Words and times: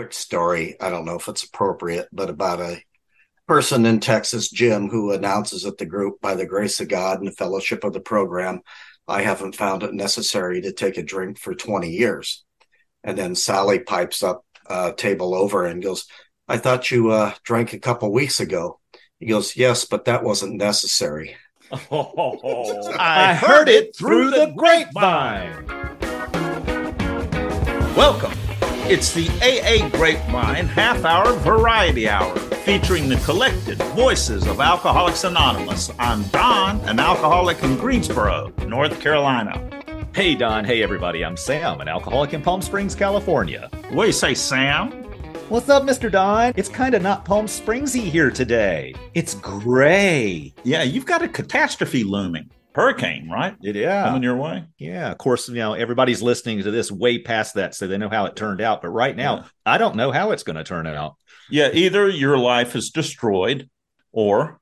quick 0.00 0.14
story. 0.14 0.80
I 0.80 0.88
don't 0.88 1.04
know 1.04 1.16
if 1.16 1.28
it's 1.28 1.44
appropriate, 1.44 2.08
but 2.10 2.30
about 2.30 2.58
a 2.58 2.82
person 3.46 3.84
in 3.84 4.00
Texas, 4.00 4.48
Jim, 4.48 4.88
who 4.88 5.12
announces 5.12 5.66
at 5.66 5.76
the 5.76 5.84
group, 5.84 6.22
by 6.22 6.34
the 6.34 6.46
grace 6.46 6.80
of 6.80 6.88
God 6.88 7.18
and 7.18 7.28
the 7.28 7.32
fellowship 7.32 7.84
of 7.84 7.92
the 7.92 8.00
program, 8.00 8.62
I 9.06 9.20
haven't 9.20 9.56
found 9.56 9.82
it 9.82 9.92
necessary 9.92 10.62
to 10.62 10.72
take 10.72 10.96
a 10.96 11.02
drink 11.02 11.38
for 11.38 11.54
20 11.54 11.90
years. 11.90 12.46
And 13.04 13.18
then 13.18 13.34
Sally 13.34 13.78
pipes 13.78 14.22
up 14.22 14.42
uh, 14.66 14.92
table 14.92 15.34
over 15.34 15.66
and 15.66 15.82
goes, 15.82 16.06
I 16.48 16.56
thought 16.56 16.90
you 16.90 17.10
uh, 17.10 17.34
drank 17.44 17.74
a 17.74 17.78
couple 17.78 18.10
weeks 18.10 18.40
ago. 18.40 18.80
He 19.18 19.26
goes, 19.26 19.54
Yes, 19.54 19.84
but 19.84 20.06
that 20.06 20.24
wasn't 20.24 20.54
necessary. 20.54 21.36
Oh, 21.90 22.88
I 22.98 23.34
heard 23.34 23.68
it 23.68 23.94
through 23.94 24.30
the 24.30 24.54
grapevine. 24.56 25.66
Welcome. 27.94 28.39
It's 28.90 29.12
the 29.12 29.28
AA 29.40 29.88
Grapevine 29.90 30.66
half 30.66 31.04
hour 31.04 31.32
variety 31.34 32.08
hour 32.08 32.36
featuring 32.36 33.08
the 33.08 33.18
collected 33.18 33.78
voices 33.94 34.48
of 34.48 34.58
Alcoholics 34.58 35.22
Anonymous. 35.22 35.92
I'm 36.00 36.24
Don, 36.24 36.80
an 36.88 36.98
alcoholic 36.98 37.62
in 37.62 37.76
Greensboro, 37.76 38.52
North 38.66 39.00
Carolina. 39.00 40.08
Hey, 40.12 40.34
Don. 40.34 40.64
Hey, 40.64 40.82
everybody. 40.82 41.24
I'm 41.24 41.36
Sam, 41.36 41.80
an 41.80 41.86
alcoholic 41.86 42.34
in 42.34 42.42
Palm 42.42 42.60
Springs, 42.60 42.96
California. 42.96 43.70
What 43.90 44.02
do 44.02 44.06
you 44.08 44.12
say, 44.12 44.34
Sam? 44.34 44.90
What's 45.50 45.68
up, 45.68 45.84
Mr. 45.84 46.10
Don? 46.10 46.52
It's 46.56 46.68
kind 46.68 46.96
of 46.96 47.00
not 47.00 47.24
Palm 47.24 47.46
Springsy 47.46 48.02
here 48.02 48.32
today. 48.32 48.96
It's 49.14 49.34
gray. 49.34 50.52
Yeah, 50.64 50.82
you've 50.82 51.06
got 51.06 51.22
a 51.22 51.28
catastrophe 51.28 52.02
looming. 52.02 52.50
Hurricane, 52.72 53.28
right? 53.28 53.56
It, 53.62 53.76
yeah. 53.76 54.04
Coming 54.04 54.22
your 54.22 54.36
way. 54.36 54.64
Yeah. 54.78 55.10
Of 55.10 55.18
course, 55.18 55.48
you 55.48 55.56
know, 55.56 55.74
everybody's 55.74 56.22
listening 56.22 56.62
to 56.62 56.70
this 56.70 56.90
way 56.90 57.18
past 57.18 57.54
that, 57.54 57.74
so 57.74 57.86
they 57.86 57.98
know 57.98 58.08
how 58.08 58.26
it 58.26 58.36
turned 58.36 58.60
out. 58.60 58.82
But 58.82 58.90
right 58.90 59.16
now, 59.16 59.36
yeah. 59.36 59.44
I 59.66 59.78
don't 59.78 59.96
know 59.96 60.12
how 60.12 60.30
it's 60.30 60.44
going 60.44 60.56
to 60.56 60.64
turn 60.64 60.86
out. 60.86 61.16
Yeah. 61.50 61.70
Either 61.72 62.08
your 62.08 62.38
life 62.38 62.76
is 62.76 62.90
destroyed 62.90 63.68
or 64.12 64.60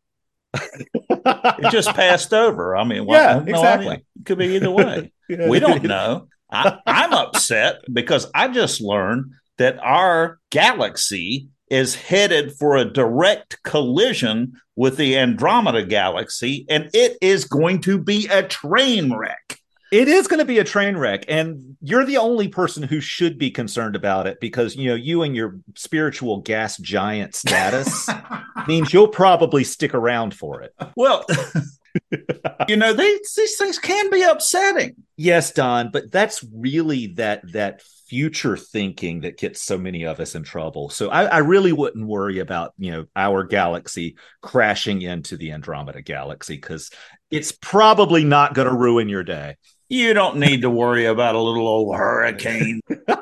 it 0.54 1.70
just 1.70 1.90
passed 1.94 2.32
over. 2.32 2.76
I 2.76 2.84
mean, 2.84 3.04
well, 3.04 3.38
yeah, 3.38 3.44
no 3.44 3.58
exactly. 3.58 3.88
Idea. 3.88 4.04
It 4.20 4.26
could 4.26 4.38
be 4.38 4.56
either 4.56 4.70
way. 4.70 5.12
yeah. 5.28 5.48
We 5.48 5.60
don't 5.60 5.82
know. 5.82 6.28
I, 6.50 6.78
I'm 6.86 7.12
upset 7.12 7.80
because 7.92 8.30
I 8.34 8.48
just 8.48 8.80
learned 8.80 9.32
that 9.58 9.78
our 9.80 10.38
galaxy 10.50 11.48
is 11.70 11.94
headed 11.94 12.52
for 12.52 12.76
a 12.76 12.84
direct 12.84 13.62
collision 13.62 14.60
with 14.76 14.96
the 14.96 15.16
Andromeda 15.16 15.84
galaxy, 15.84 16.64
and 16.68 16.90
it 16.94 17.18
is 17.20 17.44
going 17.44 17.80
to 17.82 17.98
be 17.98 18.26
a 18.28 18.42
train 18.42 19.12
wreck. 19.12 19.58
It 19.90 20.06
is 20.06 20.28
going 20.28 20.40
to 20.40 20.44
be 20.44 20.58
a 20.58 20.64
train 20.64 20.96
wreck, 20.98 21.24
and 21.28 21.76
you're 21.80 22.04
the 22.04 22.18
only 22.18 22.48
person 22.48 22.82
who 22.82 23.00
should 23.00 23.38
be 23.38 23.50
concerned 23.50 23.96
about 23.96 24.26
it 24.26 24.38
because 24.38 24.76
you 24.76 24.88
know 24.88 24.94
you 24.94 25.22
and 25.22 25.34
your 25.34 25.58
spiritual 25.74 26.42
gas 26.42 26.76
giant 26.76 27.34
status 27.34 28.08
means 28.68 28.92
you'll 28.92 29.08
probably 29.08 29.64
stick 29.64 29.94
around 29.94 30.34
for 30.34 30.60
it. 30.60 30.74
Well, 30.94 31.24
you 32.68 32.76
know 32.76 32.92
these 32.92 33.34
these 33.34 33.56
things 33.56 33.78
can 33.78 34.10
be 34.10 34.22
upsetting. 34.22 34.96
Yes, 35.16 35.52
Don, 35.52 35.90
but 35.90 36.10
that's 36.10 36.44
really 36.54 37.08
that 37.14 37.42
that 37.52 37.82
future 38.08 38.56
thinking 38.56 39.20
that 39.20 39.36
gets 39.36 39.60
so 39.60 39.76
many 39.76 40.04
of 40.04 40.18
us 40.18 40.34
in 40.34 40.42
trouble. 40.42 40.88
So 40.88 41.10
I, 41.10 41.24
I, 41.24 41.38
really 41.38 41.72
wouldn't 41.72 42.06
worry 42.06 42.38
about 42.38 42.72
you 42.78 42.90
know 42.90 43.04
our 43.14 43.44
galaxy 43.44 44.16
crashing 44.40 45.02
into 45.02 45.36
the 45.36 45.52
Andromeda 45.52 46.00
galaxy 46.00 46.56
because 46.56 46.90
it's 47.30 47.52
probably 47.52 48.24
not 48.24 48.54
going 48.54 48.68
to 48.68 48.74
ruin 48.74 49.08
your 49.08 49.24
day. 49.24 49.56
You 49.90 50.14
don't 50.14 50.38
need 50.38 50.62
to 50.62 50.70
worry 50.70 51.06
about 51.06 51.34
a 51.34 51.40
little 51.40 51.68
old 51.68 51.96
hurricane. 51.96 52.80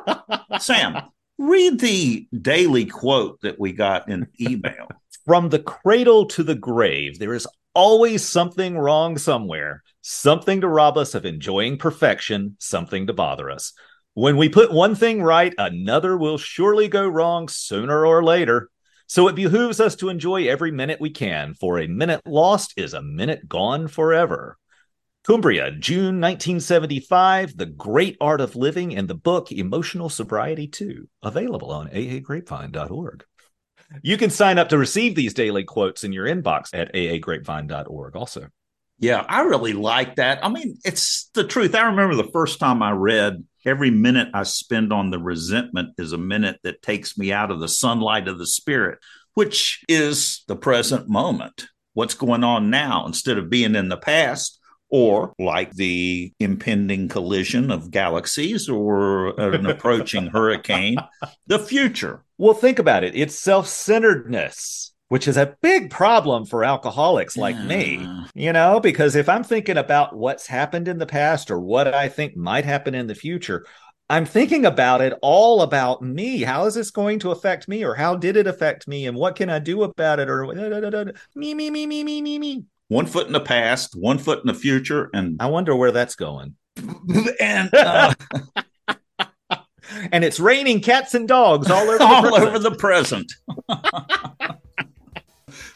Sam, 0.59 1.03
read 1.39 1.81
the 1.81 2.29
daily 2.41 2.87
quote 2.87 3.41
that 3.43 3.59
we 3.59 3.73
got 3.73 4.09
in 4.09 4.29
email. 4.41 4.89
From 5.25 5.49
the 5.49 5.59
cradle 5.59 6.27
to 6.27 6.45
the 6.45 6.55
grave, 6.55 7.19
there 7.19 7.35
is 7.35 7.49
always 7.77 8.27
something 8.27 8.79
wrong 8.79 9.19
somewhere, 9.19 9.83
something 10.01 10.63
to 10.63 10.69
rob 10.69 10.97
us 10.97 11.15
of 11.15 11.27
enjoying 11.27 11.77
perfection, 11.77 12.57
something 12.59 13.07
to 13.07 13.13
bother 13.13 13.51
us. 13.51 13.75
When 14.15 14.39
we 14.39 14.49
put 14.49 14.73
one 14.73 14.95
thing 14.95 15.23
right, 15.23 15.53
another 15.59 16.17
will 16.17 16.39
surely 16.39 16.89
go 16.89 17.07
wrong 17.07 17.49
sooner 17.49 18.07
or 18.07 18.25
later. 18.25 18.71
So 19.09 19.29
it 19.29 19.35
behooves 19.35 19.79
us 19.79 19.95
to 19.97 20.09
enjoy 20.09 20.49
every 20.49 20.71
minute 20.71 21.03
we 21.03 21.11
can, 21.11 21.53
for 21.53 21.79
a 21.79 21.87
minute 21.87 22.23
lost 22.27 22.73
is 22.79 22.95
a 22.95 23.03
minute 23.03 23.47
gone 23.47 23.89
forever. 23.89 24.57
Cumbria, 25.27 25.71
June 25.71 26.19
1975, 26.19 27.59
The 27.59 27.67
Great 27.67 28.17
Art 28.23 28.41
of 28.41 28.57
Living 28.57 28.97
and 28.97 29.07
the 29.07 29.15
book 29.15 29.53
Emotional 29.53 30.09
Sobriety 30.09 30.67
2, 30.67 31.07
available 31.23 31.71
on 31.71 31.89
aagrapevine.org. 31.89 33.25
You 34.03 34.17
can 34.17 34.31
sign 34.31 34.59
up 34.59 34.69
to 34.71 34.79
receive 34.79 35.15
these 35.15 35.35
daily 35.35 35.65
quotes 35.65 36.05
in 36.05 36.13
your 36.13 36.27
inbox 36.27 36.71
at 36.73 36.93
aagrapevine.org 36.95 38.17
also. 38.17 38.49
Yeah, 38.99 39.25
I 39.29 39.43
really 39.43 39.75
like 39.75 40.17
that. 40.17 40.45
I 40.45 40.49
mean, 40.49 40.79
it's 40.85 41.31
the 41.35 41.45
truth. 41.45 41.75
I 41.75 41.87
remember 41.87 42.15
the 42.15 42.31
first 42.33 42.59
time 42.59 42.83
I 42.83 42.93
read 42.93 43.45
every 43.65 43.91
minute 43.91 44.29
I 44.33 44.45
spend 44.45 44.93
on 44.93 45.11
the 45.11 45.19
resentment 45.19 45.95
is 45.99 46.13
a 46.13 46.19
minute 46.19 46.59
that 46.63 46.83
takes 46.83 47.19
me 47.19 47.33
out 47.33 47.51
of 47.51 47.61
the 47.61 47.69
sunlight 47.69 48.27
of 48.27 48.39
the 48.39 48.47
spirit, 48.47 48.99
which 49.35 49.85
is 49.89 50.45
the 50.49 50.57
present 50.57 51.09
moment. 51.09 51.67
What's 51.93 52.15
going 52.15 52.45
on 52.45 52.71
now 52.71 53.07
instead 53.07 53.39
of 53.39 53.51
being 53.51 53.75
in 53.75 53.89
the 53.89 53.97
past 53.97 54.61
or 54.89 55.35
like 55.39 55.73
the 55.73 56.33
impending 56.39 57.09
collision 57.09 57.71
of 57.71 57.91
galaxies 57.91 58.69
or 58.69 59.39
an 59.41 59.67
approaching 59.67 60.27
hurricane, 60.33 60.97
the 61.47 61.59
future. 61.59 62.25
Well, 62.39 62.55
think 62.55 62.79
about 62.79 63.05
it. 63.05 63.15
It's 63.15 63.39
self 63.39 63.67
centeredness 63.67 64.93
which 65.09 65.29
is 65.29 65.37
a 65.37 65.57
big 65.61 65.91
problem 65.91 66.45
for 66.45 66.65
alcoholics 66.65 67.37
like 67.37 67.55
yeah. 67.55 67.65
me, 67.65 68.27
you 68.35 68.53
know, 68.53 68.81
because 68.81 69.15
if 69.15 69.29
I'm 69.29 69.45
thinking 69.45 69.77
about 69.77 70.17
what's 70.17 70.47
happened 70.47 70.89
in 70.89 70.99
the 70.99 71.07
past 71.07 71.51
or 71.51 71.61
what 71.61 71.95
I 71.95 72.09
think 72.09 72.37
might 72.37 72.65
happen 72.65 72.95
in 72.95 73.07
the 73.07 73.15
future, 73.15 73.65
I'm 74.09 74.25
thinking 74.25 74.67
about 74.67 75.01
it 75.01 75.15
all 75.23 75.63
about 75.63 76.03
me. 76.03 76.43
How 76.43 76.67
is 76.67 76.75
this 76.75 76.91
going 76.91 77.19
to 77.21 77.33
affect 77.33 77.67
me 77.67 77.85
or 77.85 77.95
how 77.95 78.17
did 78.17 78.37
it 78.37 78.47
affect 78.47 78.87
me 78.87 79.07
and 79.07 79.17
what 79.17 79.37
can 79.37 79.51
I 79.51 79.59
do 79.59 79.83
about 79.83 80.21
it 80.21 80.29
or 80.29 80.47
me, 81.35 81.55
me, 81.55 81.71
me, 81.71 81.87
me, 81.87 82.05
me, 82.05 82.23
me, 82.23 82.39
me. 82.39 82.65
One 82.89 83.07
foot 83.07 83.27
in 83.27 83.33
the 83.33 83.41
past, 83.41 83.97
one 83.97 84.19
foot 84.19 84.41
in 84.41 84.47
the 84.47 84.55
future. 84.55 85.11
And 85.13 85.37
I 85.41 85.47
wonder 85.47 85.75
where 85.75 85.91
that's 85.91 86.15
going. 86.15 86.55
and, 87.41 87.75
uh, 87.75 88.15
and 90.13 90.25
it's 90.25 90.39
raining 90.39 90.81
cats 90.81 91.15
and 91.15 91.27
dogs 91.27 91.69
all 91.69 91.91
over 91.91 92.03
all 92.03 92.23
the 92.23 92.47
over 92.47 92.59
the 92.61 92.77
present. 92.77 93.33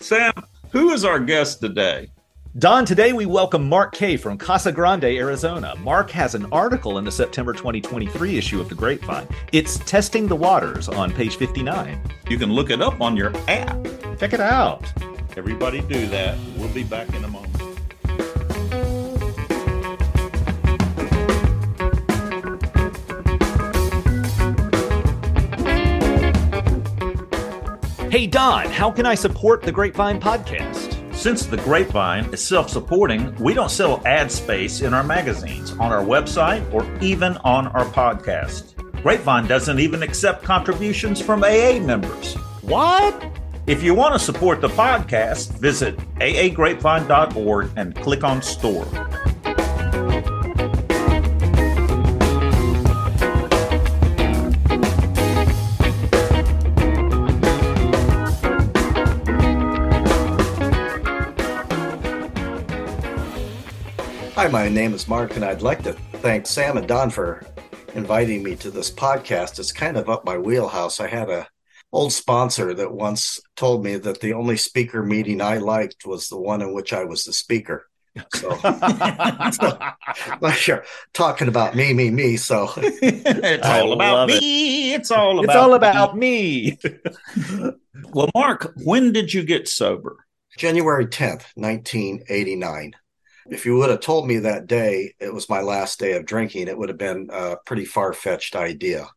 Sam, 0.00 0.32
who 0.71 0.91
is 0.91 1.04
our 1.04 1.19
guest 1.19 1.60
today? 1.60 2.10
Don, 2.59 2.84
today 2.84 3.12
we 3.12 3.27
welcome 3.27 3.69
Mark 3.69 3.92
Kay 3.92 4.16
from 4.16 4.37
Casa 4.37 4.72
Grande, 4.72 5.04
Arizona. 5.04 5.75
Mark 5.77 6.10
has 6.10 6.34
an 6.34 6.47
article 6.53 6.98
in 6.98 7.04
the 7.04 7.12
September 7.12 7.53
2023 7.53 8.37
issue 8.37 8.60
of 8.60 8.69
The 8.69 8.75
Grapevine. 8.75 9.27
It's 9.53 9.78
Testing 9.78 10.27
the 10.27 10.37
Waters 10.37 10.88
on 10.88 11.12
page 11.12 11.37
59. 11.37 12.00
You 12.28 12.38
can 12.38 12.53
look 12.53 12.71
it 12.71 12.82
up 12.82 13.00
on 13.00 13.16
your 13.16 13.32
app. 13.48 13.84
Check 14.19 14.32
it 14.32 14.41
out. 14.41 14.92
Everybody 15.36 15.80
do 15.82 16.06
that. 16.08 16.36
We'll 16.56 16.68
be 16.68 16.84
back 16.84 17.08
in 17.14 17.24
a 17.24 17.28
moment. 17.28 17.50
Hey, 28.10 28.26
Don, 28.26 28.66
how 28.66 28.91
can 28.91 29.06
I 29.06 29.14
support 29.14 29.62
the 29.62 29.70
Grapevine 29.70 30.20
podcast? 30.20 31.14
Since 31.14 31.47
the 31.47 31.58
Grapevine 31.58 32.32
is 32.32 32.42
self 32.42 32.68
supporting, 32.68 33.32
we 33.36 33.54
don't 33.54 33.70
sell 33.70 34.02
ad 34.04 34.32
space 34.32 34.80
in 34.80 34.92
our 34.92 35.04
magazines, 35.04 35.70
on 35.72 35.92
our 35.92 36.02
website, 36.02 36.60
or 36.74 36.84
even 37.00 37.36
on 37.44 37.68
our 37.68 37.84
podcast. 37.84 38.74
Grapevine 39.02 39.47
doesn't 39.47 39.78
even 39.78 40.02
accept 40.02 40.42
contributions 40.42 41.20
from 41.20 41.44
AA 41.44 41.78
members. 41.78 42.34
What? 42.62 43.29
If 43.71 43.84
you 43.84 43.95
want 43.95 44.15
to 44.15 44.19
support 44.19 44.61
the 44.61 44.69
podcast, 44.69 45.53
visit 45.61 45.97
aagrapevine.org 46.17 47.71
and 47.77 47.95
click 47.95 48.25
on 48.25 48.43
store. 48.43 48.84
Hi, 64.34 64.49
my 64.49 64.69
name 64.69 64.95
is 64.95 65.07
Mark, 65.07 65.37
and 65.37 65.45
I'd 65.45 65.63
like 65.63 65.84
to 65.84 65.93
thank 66.15 66.49
Sam 66.49 66.77
and 66.77 66.89
Don 66.89 67.11
for 67.11 67.47
inviting 67.95 68.43
me 68.43 68.57
to 68.57 68.72
this 68.72 68.91
podcast. 68.91 69.61
It's 69.61 69.71
kind 69.71 69.97
of 69.97 70.09
up 70.09 70.25
my 70.25 70.37
wheelhouse. 70.37 70.99
I 70.99 71.07
had 71.07 71.31
a 71.31 71.47
old 71.92 72.13
sponsor 72.13 72.72
that 72.75 72.92
once 72.92 73.41
told 73.57 73.84
me 73.84 73.97
that 73.97 74.21
the 74.21 74.33
only 74.33 74.57
speaker 74.57 75.03
meeting 75.03 75.41
I 75.41 75.59
liked 75.59 76.07
was 76.07 76.28
the 76.28 76.39
one 76.39 76.63
in 76.63 76.72
which 76.72 76.92
I 76.92 77.04
was 77.04 77.25
the 77.25 77.33
speaker. 77.33 77.87
So, 78.34 78.51
so 79.53 79.78
well, 80.41 80.57
you're 80.66 80.84
talking 81.13 81.48
about 81.48 81.77
me, 81.77 81.92
me, 81.92 82.10
me. 82.10 82.37
So 82.37 82.72
it's 82.77 83.66
all 83.66 83.92
about 83.92 84.15
love 84.15 84.31
it. 84.31 84.41
me. 84.41 84.95
It's 84.95 85.10
all 85.10 85.39
about 85.39 85.45
it's 85.45 85.57
all 85.57 85.75
about 85.75 86.16
me. 86.16 86.78
Well, 88.13 88.31
Mark, 88.34 88.72
when 88.77 89.13
did 89.13 89.34
you 89.34 89.43
get 89.43 89.69
sober? 89.69 90.25
January 90.57 91.07
10th, 91.07 91.45
1989. 91.54 92.93
If 93.51 93.66
you 93.66 93.77
would 93.77 93.91
have 93.91 94.01
told 94.01 94.27
me 94.27 94.39
that 94.39 94.66
day 94.66 95.15
it 95.21 95.34
was 95.34 95.48
my 95.48 95.60
last 95.60 95.98
day 95.98 96.13
of 96.13 96.25
drinking, 96.25 96.69
it 96.69 96.78
would 96.78 96.89
have 96.89 96.98
been 96.98 97.28
a 97.33 97.57
pretty 97.66 97.84
far 97.84 98.13
fetched 98.13 98.57
idea. 98.57 99.09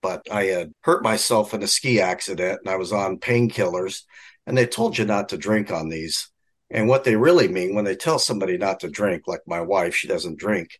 But 0.00 0.26
I 0.30 0.44
had 0.44 0.72
hurt 0.82 1.02
myself 1.02 1.54
in 1.54 1.62
a 1.62 1.66
ski 1.66 2.00
accident 2.00 2.60
and 2.60 2.70
I 2.70 2.76
was 2.76 2.92
on 2.92 3.18
painkillers, 3.18 4.02
and 4.46 4.56
they 4.56 4.66
told 4.66 4.96
you 4.96 5.04
not 5.04 5.30
to 5.30 5.38
drink 5.38 5.70
on 5.72 5.88
these. 5.88 6.28
And 6.70 6.88
what 6.88 7.04
they 7.04 7.16
really 7.16 7.48
mean 7.48 7.74
when 7.74 7.84
they 7.84 7.96
tell 7.96 8.18
somebody 8.18 8.58
not 8.58 8.80
to 8.80 8.90
drink, 8.90 9.22
like 9.26 9.40
my 9.46 9.60
wife, 9.60 9.94
she 9.94 10.06
doesn't 10.08 10.38
drink. 10.38 10.78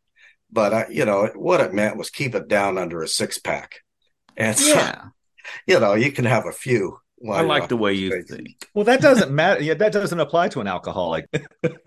But, 0.51 0.75
I, 0.75 0.87
you 0.91 1.05
know, 1.05 1.31
what 1.35 1.61
it 1.61 1.75
meant 1.75 1.97
was 1.97 2.11
keep 2.11 2.35
it 2.35 2.49
down 2.49 2.79
under 2.79 3.03
a 3.03 3.09
six 3.09 3.39
pack. 3.39 3.81
And 4.37 4.57
so, 4.57 4.75
Yeah, 4.75 5.07
you 5.67 5.81
know, 5.81 5.95
you 5.95 6.13
can 6.13 6.25
have 6.25 6.47
a 6.47 6.53
few. 6.53 6.99
I 7.29 7.43
like 7.43 7.69
the 7.69 7.77
way 7.77 7.95
you 7.95 8.11
drinking. 8.11 8.37
think. 8.37 8.69
well, 8.75 8.85
that 8.85 9.01
doesn't 9.01 9.33
matter. 9.33 9.61
Yeah, 9.61 9.75
that 9.75 9.93
doesn't 9.93 10.21
apply 10.21 10.49
to 10.51 10.61
an 10.61 10.69
alcoholic. 10.69 11.27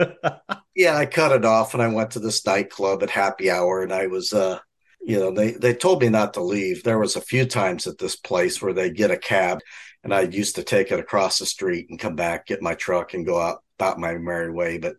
yeah, 0.75 0.97
I 0.97 1.05
cut 1.05 1.31
it 1.31 1.45
off 1.45 1.73
and 1.73 1.81
I 1.81 1.87
went 1.87 2.11
to 2.11 2.19
this 2.19 2.45
nightclub 2.45 3.01
at 3.01 3.09
happy 3.09 3.49
hour 3.49 3.81
and 3.81 3.93
I 3.93 4.07
was 4.07 4.33
uh 4.33 4.59
you 5.03 5.19
know, 5.19 5.31
they 5.31 5.51
they 5.51 5.73
told 5.73 6.01
me 6.01 6.09
not 6.09 6.33
to 6.35 6.41
leave. 6.43 6.83
There 6.83 6.99
was 6.99 7.15
a 7.15 7.21
few 7.21 7.45
times 7.45 7.87
at 7.87 7.97
this 7.97 8.15
place 8.15 8.61
where 8.61 8.73
they 8.73 8.91
get 8.91 9.11
a 9.11 9.17
cab 9.17 9.59
and 10.03 10.13
I 10.13 10.21
used 10.21 10.55
to 10.55 10.63
take 10.63 10.91
it 10.91 10.99
across 10.99 11.39
the 11.39 11.45
street 11.45 11.87
and 11.89 11.99
come 11.99 12.15
back, 12.15 12.47
get 12.47 12.61
my 12.61 12.73
truck 12.75 13.13
and 13.13 13.25
go 13.25 13.39
out 13.39 13.63
about 13.79 13.99
my 13.99 14.13
merry 14.15 14.51
way. 14.51 14.77
But 14.77 14.95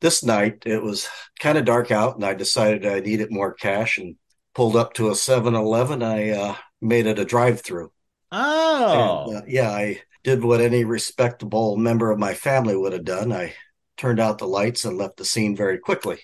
this 0.00 0.22
night 0.24 0.64
it 0.66 0.82
was 0.82 1.08
kind 1.40 1.58
of 1.58 1.64
dark 1.64 1.90
out 1.90 2.16
and 2.16 2.24
I 2.24 2.34
decided 2.34 2.86
I 2.86 3.00
needed 3.00 3.30
more 3.30 3.54
cash 3.54 3.98
and 3.98 4.16
pulled 4.54 4.76
up 4.76 4.94
to 4.94 5.08
a 5.08 5.14
7-Eleven. 5.14 6.02
I 6.02 6.30
uh 6.30 6.56
made 6.80 7.06
it 7.06 7.18
a 7.18 7.24
drive-through. 7.24 7.90
oh, 8.32 9.24
And, 9.28 9.36
uh, 9.38 9.42
yeah, 9.46 9.70
I 9.70 10.00
did 10.24 10.44
what 10.44 10.60
any 10.60 10.84
respectable 10.84 11.76
member 11.76 12.10
of 12.10 12.18
my 12.18 12.34
family 12.34 12.76
would 12.76 12.92
have 12.92 13.04
done. 13.04 13.32
I 13.32 13.54
turned 13.96 14.20
out 14.20 14.38
the 14.38 14.46
lights 14.46 14.84
and 14.84 14.98
left 14.98 15.16
the 15.16 15.24
scene 15.24 15.56
very 15.56 15.78
quickly. 15.78 16.18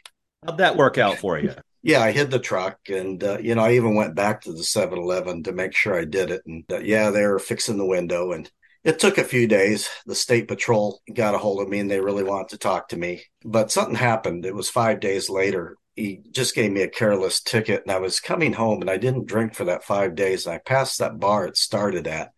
how'd 0.45 0.59
that 0.59 0.77
work 0.77 0.99
out 0.99 1.19
for 1.19 1.39
you? 1.39 1.55
Yeah, 1.83 2.01
I 2.01 2.13
hid 2.13 2.31
the 2.31 2.39
truck 2.39 2.79
and, 2.89 3.23
uh, 3.25 3.39
you 3.39 3.55
know, 3.57 3.63
I 3.63 3.73
even 3.73 3.95
went 3.97 4.15
back 4.15 4.43
to 4.43 4.53
the 4.53 4.63
7 4.63 4.99
Eleven 4.99 5.43
to 5.45 5.53
make 5.53 5.75
sure 5.75 5.99
I 5.99 6.05
did 6.05 6.31
it. 6.31 6.43
And 6.47 6.65
uh, 6.71 6.79
yeah, 6.79 7.11
they 7.11 7.27
were 7.27 7.41
fixing 7.41 7.77
the 7.77 7.85
window. 7.87 8.33
And 8.33 8.49
it 8.85 9.01
took 9.01 9.19
a 9.19 9.25
few 9.25 9.49
days. 9.49 9.89
The 10.07 10.15
state 10.15 10.47
patrol 10.47 11.01
got 11.13 11.35
a 11.35 11.39
hold 11.39 11.61
of 11.61 11.69
me 11.69 11.81
and 11.81 11.91
they 11.91 12.01
really 12.01 12.23
wanted 12.23 12.51
to 12.51 12.59
talk 12.59 12.89
to 12.89 12.97
me. 12.97 13.25
But 13.45 13.73
something 13.73 13.97
happened. 13.97 14.47
It 14.47 14.55
was 14.55 14.71
five 14.71 15.01
days 15.01 15.29
later. 15.29 15.77
He 15.97 16.23
just 16.31 16.55
gave 16.55 16.71
me 16.71 16.83
a 16.83 16.89
careless 16.89 17.41
ticket 17.41 17.83
and 17.83 17.91
I 17.91 17.99
was 17.99 18.21
coming 18.21 18.53
home 18.53 18.81
and 18.81 18.89
I 18.91 18.97
didn't 18.97 19.27
drink 19.27 19.55
for 19.55 19.65
that 19.65 19.85
five 19.85 20.15
days. 20.15 20.47
And 20.47 20.55
I 20.55 20.59
passed 20.59 21.01
that 21.01 21.19
bar 21.19 21.47
it 21.47 21.57
started 21.57 22.07
at. 22.07 22.31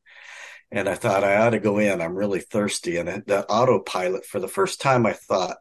And 0.72 0.88
I 0.88 0.94
thought 0.96 1.24
I 1.24 1.36
ought 1.36 1.50
to 1.50 1.60
go 1.60 1.78
in. 1.78 2.00
I'm 2.00 2.16
really 2.16 2.40
thirsty. 2.40 2.96
And 2.98 3.08
the 3.26 3.46
autopilot, 3.48 4.26
for 4.26 4.40
the 4.40 4.48
first 4.48 4.80
time, 4.80 5.06
I 5.06 5.12
thought, 5.14 5.58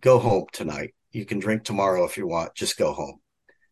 go 0.00 0.18
home 0.18 0.46
tonight. 0.52 0.94
You 1.12 1.24
can 1.24 1.38
drink 1.38 1.64
tomorrow 1.64 2.04
if 2.04 2.16
you 2.16 2.26
want. 2.26 2.54
Just 2.54 2.78
go 2.78 2.92
home. 2.92 3.20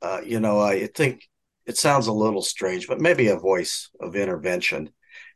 Uh, 0.02 0.20
you 0.24 0.40
know, 0.40 0.60
I 0.60 0.86
think 0.86 1.22
it 1.66 1.76
sounds 1.76 2.06
a 2.06 2.12
little 2.12 2.42
strange, 2.42 2.88
but 2.88 3.00
maybe 3.00 3.28
a 3.28 3.36
voice 3.36 3.90
of 4.00 4.16
intervention. 4.16 4.90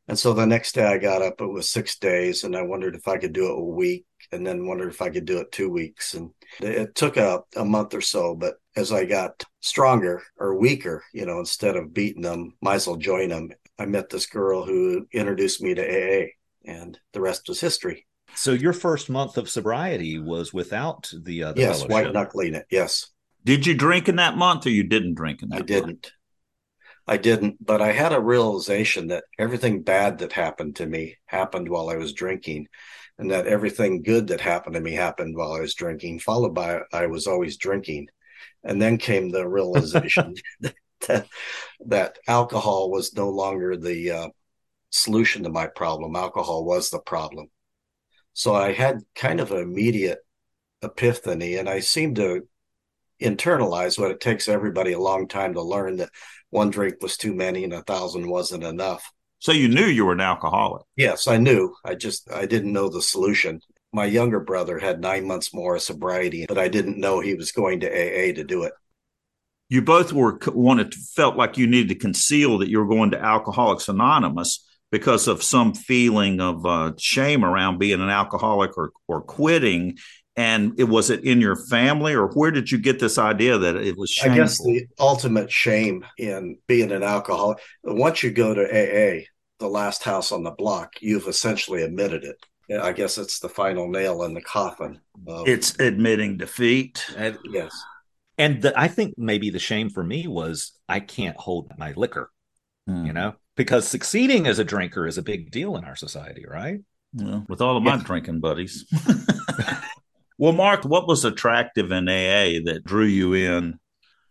And 0.09 0.19
so 0.19 0.33
the 0.33 0.47
next 0.47 0.75
day 0.75 0.85
I 0.85 0.99
got 0.99 1.23
up, 1.23 1.41
it 1.41 1.47
was 1.47 1.71
six 1.71 1.99
days, 1.99 2.43
and 2.43 2.57
I 2.57 2.63
wondered 2.63 2.97
if 2.97 3.07
I 3.07 3.19
could 3.19 3.33
do 3.33 3.47
it 3.47 3.59
a 3.59 3.63
week, 3.63 4.05
and 4.33 4.45
then 4.47 4.67
wondered 4.67 4.89
if 4.91 5.01
I 5.01 5.11
could 5.11 5.25
do 5.25 5.39
it 5.39 5.53
two 5.53 5.71
weeks. 5.71 6.15
And 6.15 6.31
it 6.61 6.95
took 6.95 7.17
a, 7.17 7.43
a 7.57 7.65
month 7.65 7.95
or 7.95 8.01
so, 8.01 8.35
but 8.35 8.55
as 8.75 8.93
I 8.93 9.05
got 9.05 9.45
stronger 9.61 10.23
or 10.39 10.59
weaker, 10.59 11.05
you 11.13 11.25
know, 11.25 11.39
instead 11.39 11.77
of 11.77 11.95
beating 11.95 12.23
them, 12.23 12.53
might 12.61 12.77
as 12.77 12.87
well 12.87 12.97
join 12.97 13.29
them. 13.29 13.51
I 13.79 13.87
met 13.87 14.11
this 14.11 14.27
girl 14.27 14.65
who 14.65 15.07
introduced 15.13 15.63
me 15.63 15.75
to 15.75 15.83
AA, 15.83 16.27
and 16.65 16.99
the 17.13 17.21
rest 17.21 17.49
was 17.49 17.61
history. 17.61 18.07
So 18.35 18.53
your 18.53 18.73
first 18.73 19.11
month 19.11 19.37
of 19.37 19.49
sobriety 19.49 20.19
was 20.19 20.53
without 20.53 21.13
the, 21.13 21.45
uh, 21.45 21.53
the 21.53 21.61
yes, 21.61 21.79
fellowship. 21.79 21.91
white 21.91 22.13
knuckling 22.13 22.55
it. 22.55 22.67
Yes. 22.71 23.09
Did 23.45 23.67
you 23.67 23.75
drink 23.75 24.09
in 24.09 24.17
that 24.17 24.37
month 24.37 24.67
or 24.67 24.71
you 24.71 24.85
didn't 24.85 25.15
drink 25.15 25.43
in 25.43 25.49
that 25.51 25.57
I 25.57 25.59
month? 25.59 25.67
didn't. 25.67 26.13
I 27.07 27.17
didn't, 27.17 27.65
but 27.65 27.83
I 27.83 27.93
had 27.93 28.13
a 28.13 28.21
realization 28.21 29.09
that 29.09 29.25
everything 29.39 29.83
bad 29.83 30.19
that 30.19 30.33
happened 30.33 30.77
to 30.77 30.87
me 30.87 31.17
happened 31.27 31.69
while 31.69 31.91
I 31.91 31.97
was 31.97 32.13
drinking, 32.13 32.69
and 33.19 33.31
that 33.33 33.47
everything 33.47 34.03
good 34.03 34.29
that 34.29 34.41
happened 34.41 34.75
to 34.75 34.81
me 34.81 34.93
happened 34.93 35.37
while 35.37 35.53
I 35.53 35.61
was 35.61 35.75
drinking, 35.75 36.21
followed 36.21 36.55
by 36.55 36.81
I 36.93 37.07
was 37.07 37.27
always 37.27 37.57
drinking. 37.57 38.09
And 38.65 38.81
then 38.81 38.99
came 38.99 39.31
the 39.31 39.49
realization 39.49 40.35
that, 41.09 41.27
that 41.87 42.19
alcohol 42.29 42.91
was 42.91 43.15
no 43.15 43.31
longer 43.31 43.77
the 43.77 44.11
uh, 44.11 44.29
solution 44.91 45.43
to 45.43 45.51
my 45.51 45.67
problem. 45.67 46.15
Alcohol 46.15 46.65
was 46.65 46.91
the 46.91 47.01
problem. 47.01 47.49
So 48.35 48.55
I 48.55 48.73
had 48.73 49.03
kind 49.15 49.41
of 49.41 49.53
an 49.53 49.59
immediate 49.59 50.19
epiphany, 50.83 51.57
and 51.57 51.69
I 51.69 51.81
seemed 51.81 52.17
to 52.17 52.43
internalize 53.21 53.99
what 53.99 54.11
it 54.11 54.21
takes 54.21 54.49
everybody 54.49 54.93
a 54.93 54.99
long 54.99 55.29
time 55.29 55.55
to 55.55 55.63
learn 55.63 55.97
that 55.97 56.11
one 56.51 56.71
drink 56.71 56.97
was 57.01 57.17
too 57.17 57.35
many 57.35 57.65
and 57.65 57.73
a 57.73 57.83
thousand 57.83 58.29
wasn't 58.29 58.65
enough. 58.65 59.11
So 59.39 59.53
you 59.53 59.69
knew 59.69 59.87
you 59.87 60.05
were 60.05 60.13
an 60.13 60.21
alcoholic. 60.21 60.85
Yes, 60.97 61.27
I 61.27 61.37
knew. 61.37 61.75
I 61.85 61.95
just 61.95 62.31
I 62.31 62.47
didn't 62.47 62.73
know 62.73 62.89
the 62.89 63.03
solution. 63.03 63.61
My 63.93 64.05
younger 64.05 64.41
brother 64.41 64.79
had 64.79 65.01
nine 65.01 65.27
months 65.27 65.53
more 65.53 65.77
of 65.77 65.83
sobriety, 65.83 66.47
but 66.49 66.59
I 66.59 66.69
didn't 66.69 66.99
know 66.99 67.21
he 67.21 67.35
was 67.35 67.53
going 67.53 67.81
to 67.81 67.89
AA 67.89 68.33
to 68.35 68.45
do 68.45 68.65
it. 68.65 68.73
You 69.69 69.83
both 69.83 70.13
were 70.13 70.39
wanted 70.49 70.95
felt 70.95 71.37
like 71.37 71.59
you 71.59 71.67
needed 71.67 71.89
to 71.89 71.95
conceal 71.95 72.59
that 72.59 72.69
you 72.69 72.79
were 72.79 72.87
going 72.87 73.11
to 73.13 73.21
Alcoholics 73.21 73.89
Anonymous 73.89 74.65
because 74.93 75.27
of 75.27 75.43
some 75.43 75.75
feeling 75.75 76.41
of 76.41 76.65
uh, 76.65 76.93
shame 76.99 77.45
around 77.45 77.79
being 77.79 78.01
an 78.01 78.11
alcoholic 78.11 78.79
or 78.79 78.93
or 79.09 79.23
quitting. 79.23 79.99
And 80.37 80.79
it 80.79 80.85
was 80.85 81.11
it 81.11 81.25
in 81.25 81.41
your 81.41 81.57
family, 81.57 82.15
or 82.15 82.29
where 82.29 82.51
did 82.51 82.71
you 82.71 82.79
get 82.79 83.01
this 83.01 83.19
idea 83.19 83.59
that 83.59 83.77
it 83.77 83.99
was 83.99 84.11
shame 84.11 84.33
I 84.33 84.37
guess 84.37 84.59
the 84.59 84.87
ultimate 84.99 85.51
shame 85.51 86.07
in 86.17 86.57
being 86.69 86.91
an 86.93 87.03
alcoholic, 87.03 87.59
once 87.85 88.23
you 88.23 88.31
go 88.31 88.55
to 88.55 88.63
AA, 88.63 89.25
the 89.59 89.69
last 89.69 90.03
house 90.05 90.33
on 90.33 90.43
the 90.43 90.51
block, 90.51 90.95
you've 91.01 91.27
essentially 91.27 91.83
admitted 91.83 92.25
it. 92.25 92.37
I 92.81 92.93
guess 92.93 93.19
it's 93.19 93.41
the 93.41 93.51
final 93.51 93.91
nail 93.91 94.23
in 94.23 94.33
the 94.33 94.41
coffin. 94.41 95.01
Of, 95.27 95.47
it's 95.47 95.79
admitting 95.79 96.39
defeat. 96.39 97.05
And, 97.15 97.37
yes. 97.51 97.71
and 98.39 98.63
the, 98.63 98.73
I 98.79 98.89
think 98.89 99.15
maybe 99.19 99.51
the 99.51 99.59
shame 99.59 99.91
for 99.91 100.03
me 100.03 100.27
was 100.27 100.73
I 100.89 101.01
can't 101.01 101.37
hold 101.37 101.71
my 101.77 101.93
liquor, 101.95 102.31
Hmm. 102.87 103.05
you 103.05 103.13
know, 103.13 103.35
because 103.63 103.87
succeeding 103.87 104.49
as 104.49 104.59
a 104.59 104.65
drinker 104.65 105.07
is 105.07 105.19
a 105.19 105.23
big 105.23 105.53
deal 105.53 105.77
in 105.77 105.85
our 105.85 105.95
society, 105.95 106.45
right? 106.49 106.81
Well, 107.15 107.47
with 107.49 107.61
all 107.61 107.77
of 107.77 107.85
my 107.85 107.95
Yeah. 107.95 108.03
drinking 108.03 108.41
buddies. 108.41 108.85
well, 110.39 110.53
Mark, 110.53 110.85
what 110.85 111.07
was 111.07 111.25
attractive 111.25 111.93
in 111.93 112.09
AA 112.09 112.59
that 112.65 112.83
drew 112.85 113.05
you 113.05 113.35
in? 113.35 113.79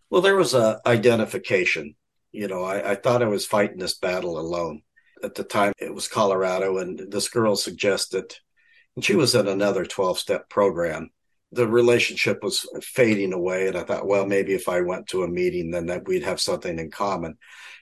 Well, 0.09 0.21
there 0.21 0.35
was 0.35 0.53
a 0.53 0.81
identification. 0.85 1.95
You 2.33 2.49
know, 2.49 2.63
I, 2.63 2.91
I 2.91 2.95
thought 2.95 3.23
I 3.23 3.27
was 3.27 3.45
fighting 3.45 3.77
this 3.77 3.97
battle 3.97 4.37
alone. 4.37 4.81
At 5.23 5.35
the 5.35 5.45
time, 5.45 5.71
it 5.79 5.93
was 5.93 6.09
Colorado, 6.09 6.79
and 6.79 6.99
this 7.09 7.29
girl 7.29 7.55
suggested, 7.55 8.35
and 8.95 9.05
she 9.05 9.15
was 9.15 9.33
in 9.33 9.47
another 9.47 9.85
12 9.85 10.19
step 10.19 10.49
program. 10.49 11.11
The 11.53 11.67
relationship 11.67 12.43
was 12.43 12.65
fading 12.81 13.31
away. 13.31 13.67
And 13.67 13.77
I 13.77 13.83
thought, 13.83 14.07
well, 14.07 14.25
maybe 14.25 14.53
if 14.53 14.67
I 14.67 14.81
went 14.81 15.07
to 15.07 15.23
a 15.23 15.27
meeting, 15.27 15.71
then 15.71 15.85
that 15.85 16.05
we'd 16.07 16.23
have 16.23 16.41
something 16.41 16.77
in 16.79 16.89
common. 16.91 17.37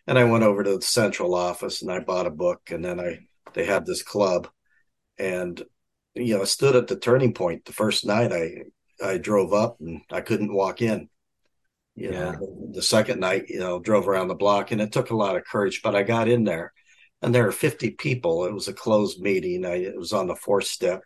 And 0.09 0.19
I 0.19 0.25
went 0.25 0.43
over 0.43 0.63
to 0.63 0.77
the 0.77 0.83
central 0.83 1.35
office 1.35 1.83
and 1.83 1.91
I 1.91 2.01
bought 2.01 2.27
a 2.27 2.31
book. 2.31 2.71
And 2.71 2.85
then 2.85 2.99
I, 2.99 3.19
they 3.53 3.65
had 3.65 3.85
this 3.85 4.03
club. 4.03 4.49
And, 5.19 5.63
you 6.15 6.35
know, 6.35 6.41
I 6.41 6.45
stood 6.45 6.75
at 6.75 6.87
the 6.87 6.97
turning 6.97 7.33
point 7.33 7.65
the 7.65 7.73
first 7.73 8.05
night 8.05 8.33
I, 8.33 8.63
I 9.05 9.19
drove 9.19 9.53
up 9.53 9.77
and 9.81 10.01
I 10.11 10.21
couldn't 10.21 10.53
walk 10.53 10.81
in. 10.81 11.09
You 11.95 12.11
Yeah. 12.11 12.31
know, 12.33 12.71
the 12.73 12.81
second 12.83 13.21
night, 13.21 13.45
you 13.49 13.59
know, 13.59 13.79
drove 13.79 14.07
around 14.07 14.29
the 14.29 14.35
block 14.35 14.71
and 14.71 14.81
it 14.81 14.91
took 14.93 15.11
a 15.11 15.17
lot 15.17 15.37
of 15.37 15.45
courage, 15.45 15.81
but 15.83 15.95
I 15.95 16.03
got 16.03 16.29
in 16.29 16.45
there 16.45 16.73
and 17.21 17.35
there 17.35 17.45
were 17.45 17.53
50 17.53 17.91
people. 17.91 18.45
It 18.45 18.53
was 18.53 18.67
a 18.69 18.73
closed 18.73 19.21
meeting. 19.21 19.65
I, 19.65 19.75
it 19.77 19.97
was 19.97 20.13
on 20.13 20.27
the 20.27 20.35
fourth 20.35 20.67
step. 20.67 21.03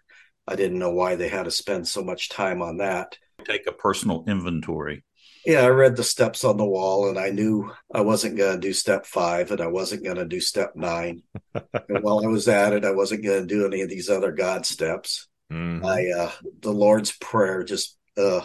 I 0.48 0.56
didn't 0.56 0.80
know 0.80 0.92
why 0.92 1.16
they 1.16 1.30
had 1.30 1.46
to 1.46 1.52
spend 1.52 1.88
so 1.88 2.04
much 2.04 2.30
time 2.30 2.62
on 2.62 2.78
that. 2.78 3.18
Take 3.46 3.68
a 3.68 3.72
personal 3.74 4.24
inventory. 4.28 5.04
Yeah, 5.46 5.62
I 5.62 5.68
read 5.68 5.96
the 5.96 6.04
steps 6.04 6.44
on 6.46 6.58
the 6.58 6.66
wall 6.66 7.10
and 7.10 7.20
I 7.20 7.30
knew 7.30 7.72
I 7.94 8.02
wasn't 8.02 8.38
going 8.38 8.56
to 8.56 8.68
do 8.68 8.72
step 8.72 9.06
five 9.06 9.52
and 9.52 9.60
I 9.60 9.68
wasn't 9.68 10.04
going 10.04 10.16
to 10.18 10.26
do 10.26 10.40
step 10.40 10.74
nine. 10.76 11.24
and 11.54 12.04
while 12.04 12.24
I 12.24 12.28
was 12.28 12.48
at 12.48 12.74
it, 12.74 12.86
I 12.86 12.92
wasn't 12.92 13.24
going 13.24 13.42
to 13.42 13.54
do 13.54 13.66
any 13.66 13.82
of 13.82 13.90
these 13.90 14.10
other 14.10 14.32
God 14.32 14.66
steps. 14.66 15.28
Mhm. 15.52 15.84
I, 15.86 16.24
uh, 16.24 16.32
the 16.62 16.72
Lord's 16.72 17.12
Prayer 17.12 17.64
just, 17.64 17.98
uh, 18.18 18.42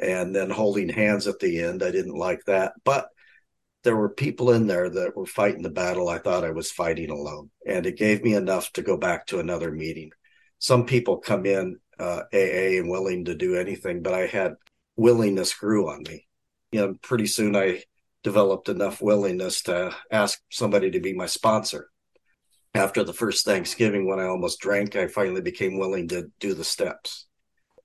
and 0.00 0.34
then 0.34 0.50
holding 0.50 0.90
hands 0.90 1.26
at 1.26 1.38
the 1.38 1.60
end. 1.62 1.82
I 1.82 1.90
didn't 1.90 2.14
like 2.14 2.44
that. 2.46 2.74
But 2.84 3.08
there 3.84 3.96
were 3.96 4.10
people 4.10 4.50
in 4.50 4.66
there 4.66 4.90
that 4.90 5.16
were 5.16 5.26
fighting 5.26 5.62
the 5.62 5.70
battle 5.70 6.08
I 6.08 6.18
thought 6.18 6.44
I 6.44 6.50
was 6.50 6.70
fighting 6.70 7.10
alone. 7.10 7.50
And 7.66 7.86
it 7.86 7.96
gave 7.96 8.22
me 8.22 8.34
enough 8.34 8.70
to 8.72 8.82
go 8.82 8.96
back 8.98 9.26
to 9.26 9.40
another 9.40 9.70
meeting. 9.70 10.10
Some 10.58 10.84
people 10.84 11.18
come 11.18 11.46
in 11.46 11.78
uh, 11.98 12.22
AA 12.32 12.78
and 12.78 12.90
willing 12.90 13.24
to 13.24 13.34
do 13.34 13.56
anything, 13.56 14.02
but 14.02 14.14
I 14.14 14.26
had 14.26 14.56
willingness 14.98 15.54
grew 15.54 15.88
on 15.88 16.02
me. 16.02 16.26
You 16.72 16.80
know, 16.80 16.94
pretty 17.00 17.26
soon 17.26 17.56
I 17.56 17.84
developed 18.22 18.68
enough 18.68 19.00
willingness 19.00 19.62
to 19.62 19.94
ask 20.10 20.38
somebody 20.50 20.90
to 20.90 21.00
be 21.00 21.14
my 21.14 21.26
sponsor. 21.26 21.88
After 22.74 23.02
the 23.02 23.14
first 23.14 23.46
Thanksgiving, 23.46 24.06
when 24.06 24.20
I 24.20 24.26
almost 24.26 24.60
drank, 24.60 24.94
I 24.96 25.06
finally 25.06 25.40
became 25.40 25.78
willing 25.78 26.08
to 26.08 26.30
do 26.38 26.52
the 26.52 26.64
steps. 26.64 27.26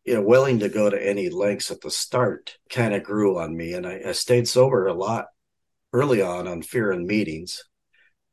You 0.03 0.15
know, 0.15 0.21
willing 0.21 0.59
to 0.59 0.67
go 0.67 0.89
to 0.89 1.07
any 1.07 1.29
lengths 1.29 1.71
at 1.71 1.79
the 1.79 1.91
start 1.91 2.57
kind 2.69 2.93
of 2.93 3.03
grew 3.03 3.39
on 3.39 3.55
me. 3.55 3.73
And 3.73 3.87
I, 3.87 4.01
I 4.07 4.11
stayed 4.11 4.49
sober 4.49 4.87
a 4.87 4.93
lot 4.93 5.27
early 5.93 6.21
on 6.21 6.47
on 6.47 6.61
fear 6.61 6.91
and 6.91 7.07
meetings, 7.07 7.63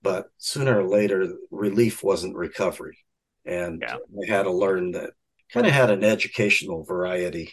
but 0.03 0.27
sooner 0.39 0.81
or 0.81 0.89
later, 0.89 1.33
relief 1.51 2.03
wasn't 2.03 2.35
recovery. 2.35 2.99
And 3.45 3.85
yeah. 3.87 3.97
I 3.97 4.33
had 4.33 4.45
to 4.45 4.53
learn 4.53 4.93
that 4.93 5.11
kind 5.53 5.67
of 5.67 5.73
had 5.73 5.91
an 5.91 6.03
educational 6.03 6.83
variety. 6.83 7.53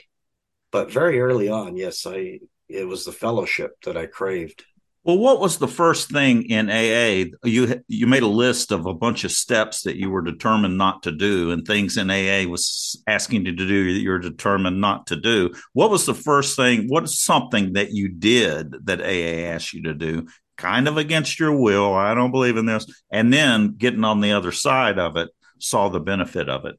But 0.72 0.92
very 0.92 1.20
early 1.20 1.50
on, 1.50 1.78
yes, 1.78 2.06
I 2.06 2.40
it 2.70 2.88
was 2.88 3.06
the 3.06 3.12
fellowship 3.12 3.82
that 3.84 3.98
I 3.98 4.06
craved. 4.06 4.66
Well, 5.08 5.20
what 5.20 5.40
was 5.40 5.58
the 5.58 5.70
first 5.70 6.12
thing 6.12 6.44
in 6.50 6.70
AA? 6.70 7.32
You 7.46 7.82
you 7.88 8.08
made 8.08 8.24
a 8.24 8.28
list 8.28 8.74
of 8.74 8.86
a 8.86 8.94
bunch 8.94 9.24
of 9.24 9.32
steps 9.32 9.84
that 9.84 9.96
you 9.96 10.10
were 10.10 10.22
determined 10.22 10.78
not 10.78 11.04
to 11.04 11.14
do, 11.14 11.52
and 11.52 11.66
things 11.66 11.96
in 11.96 12.12
AA 12.12 12.46
was 12.46 13.02
asking 13.08 13.46
you 13.46 13.56
to 13.56 13.68
do 13.68 13.94
that 13.94 14.02
you're 14.02 14.20
determined 14.20 14.82
not 14.82 15.08
to 15.08 15.16
do. 15.16 15.54
What 15.72 15.92
was 15.92 16.06
the 16.06 16.14
first 16.14 16.58
thing? 16.58 16.90
What 16.90 17.06
is 17.06 17.22
something 17.22 17.74
that 17.74 17.94
you 17.94 18.10
did 18.10 18.76
that 18.84 19.00
AA 19.00 19.48
asked 19.54 19.72
you 19.72 19.84
to 19.84 19.94
do, 19.94 20.28
kind 20.58 20.90
of 20.90 20.98
against 20.98 21.40
your 21.40 21.58
will? 21.58 21.94
I 21.94 22.14
don't 22.14 22.32
believe 22.32 22.58
in 22.58 22.66
this, 22.66 22.86
and 23.10 23.32
then 23.32 23.76
getting 23.78 24.04
on 24.04 24.20
the 24.20 24.34
other 24.34 24.52
side 24.52 25.00
of 25.00 25.16
it, 25.16 25.30
saw 25.58 25.88
the 25.88 26.02
benefit 26.02 26.50
of 26.50 26.66
it. 26.66 26.76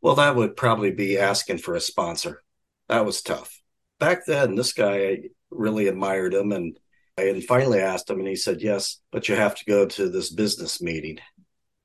Well, 0.00 0.16
that 0.16 0.34
would 0.34 0.56
probably 0.56 0.90
be 0.90 1.16
asking 1.16 1.58
for 1.58 1.76
a 1.76 1.80
sponsor. 1.80 2.42
That 2.88 3.04
was 3.04 3.22
tough. 3.22 3.60
Back 3.98 4.26
then, 4.26 4.54
this 4.54 4.72
guy 4.72 5.20
really 5.50 5.88
admired 5.88 6.34
him 6.34 6.52
and 6.52 6.78
I 7.18 7.22
and 7.28 7.42
finally 7.42 7.80
asked 7.80 8.10
him, 8.10 8.18
and 8.18 8.28
he 8.28 8.36
said, 8.36 8.60
Yes, 8.60 9.00
but 9.10 9.28
you 9.28 9.36
have 9.36 9.54
to 9.54 9.64
go 9.64 9.86
to 9.86 10.10
this 10.10 10.30
business 10.30 10.82
meeting. 10.82 11.18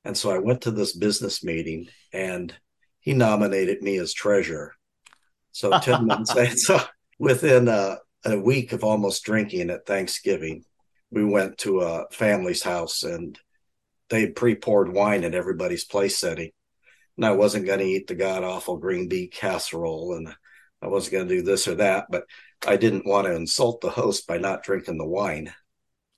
And 0.04 0.18
so 0.18 0.30
I 0.30 0.40
went 0.40 0.62
to 0.62 0.72
this 0.72 0.94
business 0.96 1.42
meeting, 1.44 1.88
and 2.12 2.54
he 3.00 3.14
nominated 3.14 3.82
me 3.82 3.98
as 3.98 4.14
treasurer. 4.14 4.76
So 5.54 5.78
10 5.80 6.06
months 6.08 6.36
later, 6.36 6.56
so 6.58 6.80
within 7.18 7.70
a, 7.70 8.00
a 8.26 8.38
week 8.38 8.74
of 8.74 8.84
almost 8.84 9.24
drinking 9.24 9.70
at 9.70 9.86
Thanksgiving, 9.86 10.66
we 11.12 11.24
went 11.24 11.58
to 11.60 11.82
a 11.82 12.06
family's 12.12 12.64
house 12.64 13.04
and 13.04 13.38
they 14.10 14.28
pre 14.28 14.56
poured 14.56 14.94
wine 14.94 15.24
at 15.24 15.36
everybody's 15.36 15.86
place 15.86 16.18
setting. 16.18 16.52
And 17.18 17.26
I 17.26 17.32
wasn't 17.32 17.66
going 17.66 17.80
to 17.80 17.86
eat 17.86 18.08
the 18.08 18.16
god 18.16 18.44
awful 18.44 18.78
green 18.78 19.08
bean 19.08 19.30
casserole 19.30 20.16
and 20.16 20.34
I 20.82 20.88
wasn't 20.88 21.14
going 21.14 21.28
to 21.28 21.36
do 21.36 21.42
this 21.42 21.68
or 21.68 21.76
that. 21.76 22.08
But 22.10 22.26
I 22.66 22.78
didn't 22.78 23.06
want 23.06 23.28
to 23.28 23.36
insult 23.36 23.82
the 23.82 23.90
host 23.90 24.28
by 24.28 24.38
not 24.38 24.64
drinking 24.64 24.98
the 24.98 25.08
wine. 25.08 25.54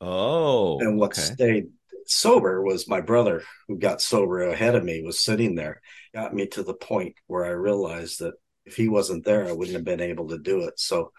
Oh. 0.01 0.79
And 0.79 0.97
what 0.97 1.11
okay. 1.11 1.21
stayed 1.21 1.65
sober 2.07 2.61
was 2.61 2.87
my 2.87 3.01
brother 3.01 3.43
who 3.67 3.77
got 3.77 4.01
sober 4.01 4.43
ahead 4.43 4.75
of 4.75 4.83
me 4.83 5.01
was 5.01 5.19
sitting 5.19 5.55
there 5.55 5.81
got 6.13 6.33
me 6.33 6.47
to 6.47 6.63
the 6.63 6.73
point 6.73 7.15
where 7.27 7.45
i 7.45 7.49
realized 7.49 8.19
that 8.19 8.33
if 8.65 8.75
he 8.75 8.87
wasn't 8.87 9.23
there 9.23 9.47
i 9.47 9.51
wouldn't 9.51 9.75
have 9.75 9.85
been 9.85 10.01
able 10.01 10.27
to 10.27 10.37
do 10.37 10.61
it 10.61 10.79
so 10.79 11.11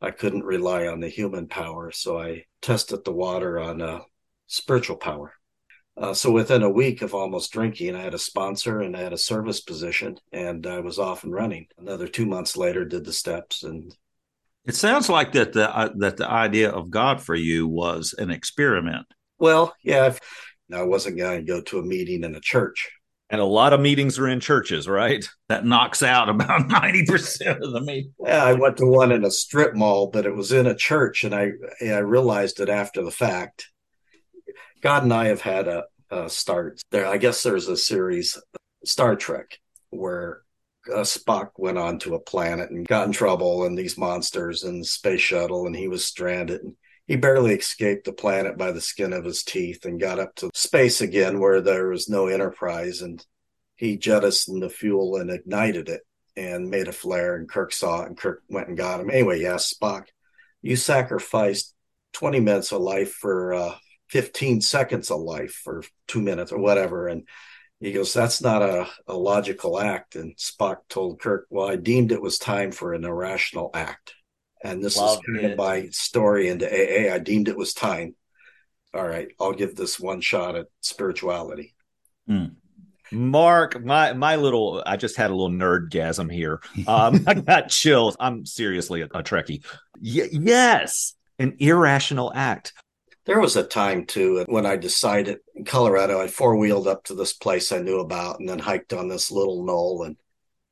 i 0.00 0.10
couldn't 0.10 0.44
rely 0.44 0.86
on 0.86 1.00
the 1.00 1.08
human 1.08 1.46
power 1.46 1.90
so 1.90 2.18
i 2.18 2.44
tested 2.60 3.04
the 3.04 3.12
water 3.12 3.58
on 3.58 3.80
uh, 3.80 4.00
spiritual 4.46 4.96
power 4.96 5.32
uh, 5.96 6.14
so 6.14 6.30
within 6.30 6.62
a 6.62 6.70
week 6.70 7.02
of 7.02 7.14
almost 7.14 7.52
drinking 7.52 7.94
i 7.94 8.00
had 8.00 8.14
a 8.14 8.18
sponsor 8.18 8.80
and 8.80 8.96
i 8.96 9.00
had 9.00 9.12
a 9.12 9.18
service 9.18 9.60
position 9.60 10.16
and 10.32 10.66
i 10.66 10.80
was 10.80 10.98
off 10.98 11.24
and 11.24 11.32
running 11.32 11.66
another 11.78 12.08
two 12.08 12.26
months 12.26 12.56
later 12.56 12.84
did 12.84 13.04
the 13.04 13.12
steps 13.12 13.62
and 13.62 13.94
it 14.64 14.76
sounds 14.76 15.08
like 15.08 15.32
that 15.32 15.52
the 15.52 15.74
uh, 15.76 15.90
that 15.96 16.16
the 16.16 16.28
idea 16.28 16.70
of 16.70 16.90
God 16.90 17.20
for 17.20 17.34
you 17.34 17.66
was 17.66 18.14
an 18.16 18.30
experiment. 18.30 19.06
Well, 19.38 19.74
yeah, 19.82 20.14
I 20.72 20.82
wasn't 20.82 21.18
going 21.18 21.40
to 21.40 21.52
go 21.52 21.60
to 21.62 21.80
a 21.80 21.84
meeting 21.84 22.22
in 22.24 22.34
a 22.34 22.40
church. 22.40 22.90
And 23.28 23.40
a 23.40 23.46
lot 23.46 23.72
of 23.72 23.80
meetings 23.80 24.18
are 24.18 24.28
in 24.28 24.40
churches, 24.40 24.86
right? 24.86 25.26
That 25.48 25.64
knocks 25.64 26.02
out 26.02 26.28
about 26.28 26.60
90% 26.68 27.60
of 27.62 27.72
the 27.72 27.80
meetings. 27.80 28.12
Yeah, 28.20 28.44
I 28.44 28.52
went 28.52 28.76
to 28.76 28.86
one 28.86 29.10
in 29.10 29.24
a 29.24 29.30
strip 29.30 29.74
mall, 29.74 30.08
but 30.08 30.26
it 30.26 30.36
was 30.36 30.52
in 30.52 30.66
a 30.66 30.76
church. 30.76 31.24
And 31.24 31.34
I, 31.34 31.52
I 31.80 31.98
realized 31.98 32.60
it 32.60 32.68
after 32.68 33.02
the 33.02 33.10
fact. 33.10 33.71
God 34.82 35.04
and 35.04 35.12
I 35.12 35.26
have 35.26 35.40
had 35.40 35.68
a, 35.68 35.84
a 36.10 36.28
start 36.28 36.82
there. 36.90 37.06
I 37.06 37.16
guess 37.16 37.42
there's 37.42 37.68
a 37.68 37.76
series, 37.76 38.36
Star 38.84 39.16
Trek, 39.16 39.58
where 39.90 40.42
uh, 40.92 41.00
Spock 41.00 41.50
went 41.56 41.78
on 41.78 42.00
to 42.00 42.16
a 42.16 42.20
planet 42.20 42.70
and 42.70 42.86
got 42.86 43.06
in 43.06 43.12
trouble 43.12 43.64
and 43.64 43.78
these 43.78 43.96
monsters 43.96 44.64
and 44.64 44.82
the 44.82 44.86
space 44.86 45.20
shuttle 45.20 45.66
and 45.66 45.76
he 45.76 45.86
was 45.86 46.04
stranded. 46.04 46.62
And 46.62 46.74
he 47.06 47.14
barely 47.16 47.54
escaped 47.54 48.06
the 48.06 48.12
planet 48.12 48.58
by 48.58 48.72
the 48.72 48.80
skin 48.80 49.12
of 49.12 49.24
his 49.24 49.44
teeth 49.44 49.84
and 49.84 50.00
got 50.00 50.18
up 50.18 50.34
to 50.36 50.50
space 50.52 51.00
again 51.00 51.38
where 51.38 51.60
there 51.60 51.88
was 51.88 52.08
no 52.08 52.26
enterprise 52.26 53.02
and 53.02 53.24
he 53.76 53.96
jettisoned 53.96 54.62
the 54.62 54.68
fuel 54.68 55.16
and 55.16 55.30
ignited 55.30 55.88
it 55.88 56.02
and 56.36 56.70
made 56.70 56.88
a 56.88 56.92
flare 56.92 57.36
and 57.36 57.48
Kirk 57.48 57.72
saw 57.72 58.02
it 58.02 58.08
and 58.08 58.16
Kirk 58.16 58.42
went 58.48 58.68
and 58.68 58.76
got 58.76 59.00
him. 59.00 59.10
Anyway, 59.10 59.40
yes, 59.40 59.72
Spock, 59.72 60.06
you 60.60 60.74
sacrificed 60.74 61.74
20 62.14 62.40
minutes 62.40 62.72
of 62.72 62.80
life 62.80 63.12
for 63.12 63.54
uh, 63.54 63.74
15 64.12 64.60
seconds 64.60 65.10
of 65.10 65.20
life 65.20 65.52
for 65.64 65.82
two 66.06 66.20
minutes 66.20 66.52
or 66.52 66.58
whatever. 66.58 67.08
And 67.08 67.26
he 67.80 67.92
goes, 67.92 68.12
That's 68.12 68.42
not 68.42 68.60
a, 68.60 68.86
a 69.08 69.16
logical 69.16 69.80
act. 69.80 70.16
And 70.16 70.36
Spock 70.36 70.80
told 70.90 71.18
Kirk, 71.18 71.46
Well, 71.48 71.68
I 71.68 71.76
deemed 71.76 72.12
it 72.12 72.20
was 72.20 72.36
time 72.36 72.72
for 72.72 72.92
an 72.92 73.04
irrational 73.04 73.70
act. 73.72 74.14
And 74.62 74.84
this 74.84 74.98
Love 74.98 75.18
is 75.18 75.20
kind 75.24 75.46
it. 75.46 75.50
of 75.52 75.58
my 75.58 75.88
story 75.88 76.48
into 76.48 76.66
AA. 76.66 77.12
I 77.12 77.18
deemed 77.20 77.48
it 77.48 77.56
was 77.56 77.72
time. 77.72 78.14
All 78.94 79.06
right, 79.06 79.28
I'll 79.40 79.54
give 79.54 79.74
this 79.74 79.98
one 79.98 80.20
shot 80.20 80.56
at 80.56 80.66
spirituality. 80.82 81.74
Mm. 82.28 82.56
Mark, 83.10 83.82
my 83.82 84.12
my 84.12 84.36
little, 84.36 84.82
I 84.84 84.98
just 84.98 85.16
had 85.16 85.30
a 85.30 85.34
little 85.34 85.50
nerdgasm 85.50 86.30
here. 86.30 86.60
Um, 86.86 87.24
I 87.26 87.32
got 87.32 87.70
chills. 87.70 88.14
I'm 88.20 88.44
seriously 88.44 89.00
a, 89.00 89.06
a 89.06 89.22
Trekkie. 89.22 89.64
Y- 90.02 90.28
yes, 90.30 91.14
an 91.38 91.56
irrational 91.58 92.30
act. 92.34 92.74
There 93.24 93.38
was 93.38 93.54
a 93.54 93.62
time 93.62 94.06
too 94.06 94.44
when 94.48 94.66
I 94.66 94.76
decided 94.76 95.38
in 95.54 95.64
Colorado, 95.64 96.20
I 96.20 96.26
four 96.26 96.56
wheeled 96.56 96.88
up 96.88 97.04
to 97.04 97.14
this 97.14 97.32
place 97.32 97.70
I 97.70 97.78
knew 97.78 98.00
about 98.00 98.40
and 98.40 98.48
then 98.48 98.58
hiked 98.58 98.92
on 98.92 99.08
this 99.08 99.30
little 99.30 99.64
knoll 99.64 100.02
and 100.02 100.16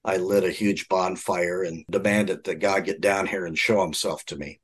I 0.05 0.17
lit 0.17 0.43
a 0.43 0.51
huge 0.51 0.89
bonfire 0.89 1.63
and 1.63 1.85
demanded 1.89 2.45
that 2.45 2.57
God 2.57 2.87
get 2.87 3.01
down 3.01 3.27
here 3.27 3.47
and 3.47 3.57
show 3.57 3.83
himself 3.83 4.25
to 4.27 4.37
me. 4.37 4.61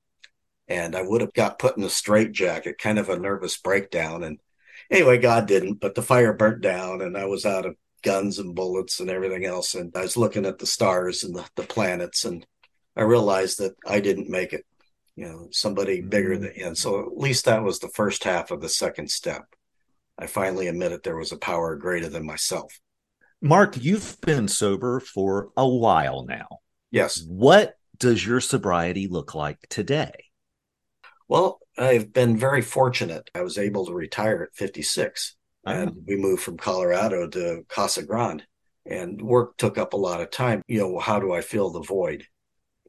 And 0.66 0.96
I 0.96 1.02
would 1.02 1.20
have 1.20 1.32
got 1.32 1.60
put 1.60 1.76
in 1.76 1.84
a 1.84 1.90
straitjacket, 1.90 2.78
kind 2.78 2.98
of 2.98 3.08
a 3.08 3.18
nervous 3.18 3.56
breakdown. 3.56 4.24
And 4.24 4.40
anyway, 4.90 5.18
God 5.18 5.46
didn't, 5.46 5.74
but 5.74 5.94
the 5.94 6.02
fire 6.02 6.32
burnt 6.32 6.62
down 6.62 7.02
and 7.02 7.16
I 7.16 7.26
was 7.26 7.46
out 7.46 7.66
of 7.66 7.76
guns 8.02 8.40
and 8.40 8.54
bullets 8.54 8.98
and 8.98 9.10
everything 9.10 9.44
else. 9.44 9.76
And 9.76 9.92
I 9.94 10.02
was 10.02 10.16
looking 10.16 10.44
at 10.44 10.58
the 10.58 10.66
stars 10.66 11.22
and 11.22 11.36
the, 11.36 11.44
the 11.54 11.62
planets 11.62 12.24
and 12.24 12.44
I 12.96 13.02
realized 13.02 13.58
that 13.58 13.76
I 13.86 14.00
didn't 14.00 14.28
make 14.28 14.52
it 14.52 14.64
you 15.16 15.24
know, 15.24 15.48
somebody 15.50 16.02
bigger 16.02 16.36
than 16.36 16.52
you. 16.54 16.66
And 16.66 16.78
so 16.78 17.00
at 17.00 17.16
least 17.16 17.46
that 17.46 17.64
was 17.64 17.78
the 17.78 17.88
first 17.88 18.22
half 18.24 18.50
of 18.50 18.60
the 18.60 18.68
second 18.68 19.10
step. 19.10 19.44
I 20.18 20.26
finally 20.26 20.68
admitted 20.68 21.02
there 21.02 21.16
was 21.16 21.32
a 21.32 21.38
power 21.38 21.74
greater 21.74 22.08
than 22.08 22.24
myself. 22.24 22.78
Mark, 23.40 23.76
you've 23.78 24.20
been 24.20 24.48
sober 24.48 25.00
for 25.00 25.50
a 25.56 25.66
while 25.66 26.24
now. 26.26 26.46
Yes. 26.90 27.24
What 27.26 27.74
does 27.98 28.26
your 28.26 28.40
sobriety 28.40 29.08
look 29.08 29.34
like 29.34 29.58
today? 29.68 30.12
Well, 31.28 31.60
I've 31.76 32.12
been 32.12 32.36
very 32.36 32.62
fortunate. 32.62 33.30
I 33.34 33.42
was 33.42 33.58
able 33.58 33.86
to 33.86 33.92
retire 33.92 34.42
at 34.42 34.54
56. 34.54 35.34
And 35.64 36.04
we 36.06 36.16
moved 36.16 36.42
from 36.42 36.56
Colorado 36.56 37.26
to 37.28 37.64
Casa 37.68 38.04
Grande. 38.04 38.44
And 38.88 39.20
work 39.20 39.56
took 39.56 39.78
up 39.78 39.94
a 39.94 39.98
lot 39.98 40.20
of 40.20 40.30
time. 40.30 40.62
You 40.68 40.80
know, 40.80 40.98
how 40.98 41.18
do 41.18 41.32
I 41.32 41.40
fill 41.40 41.70
the 41.70 41.82
void? 41.82 42.24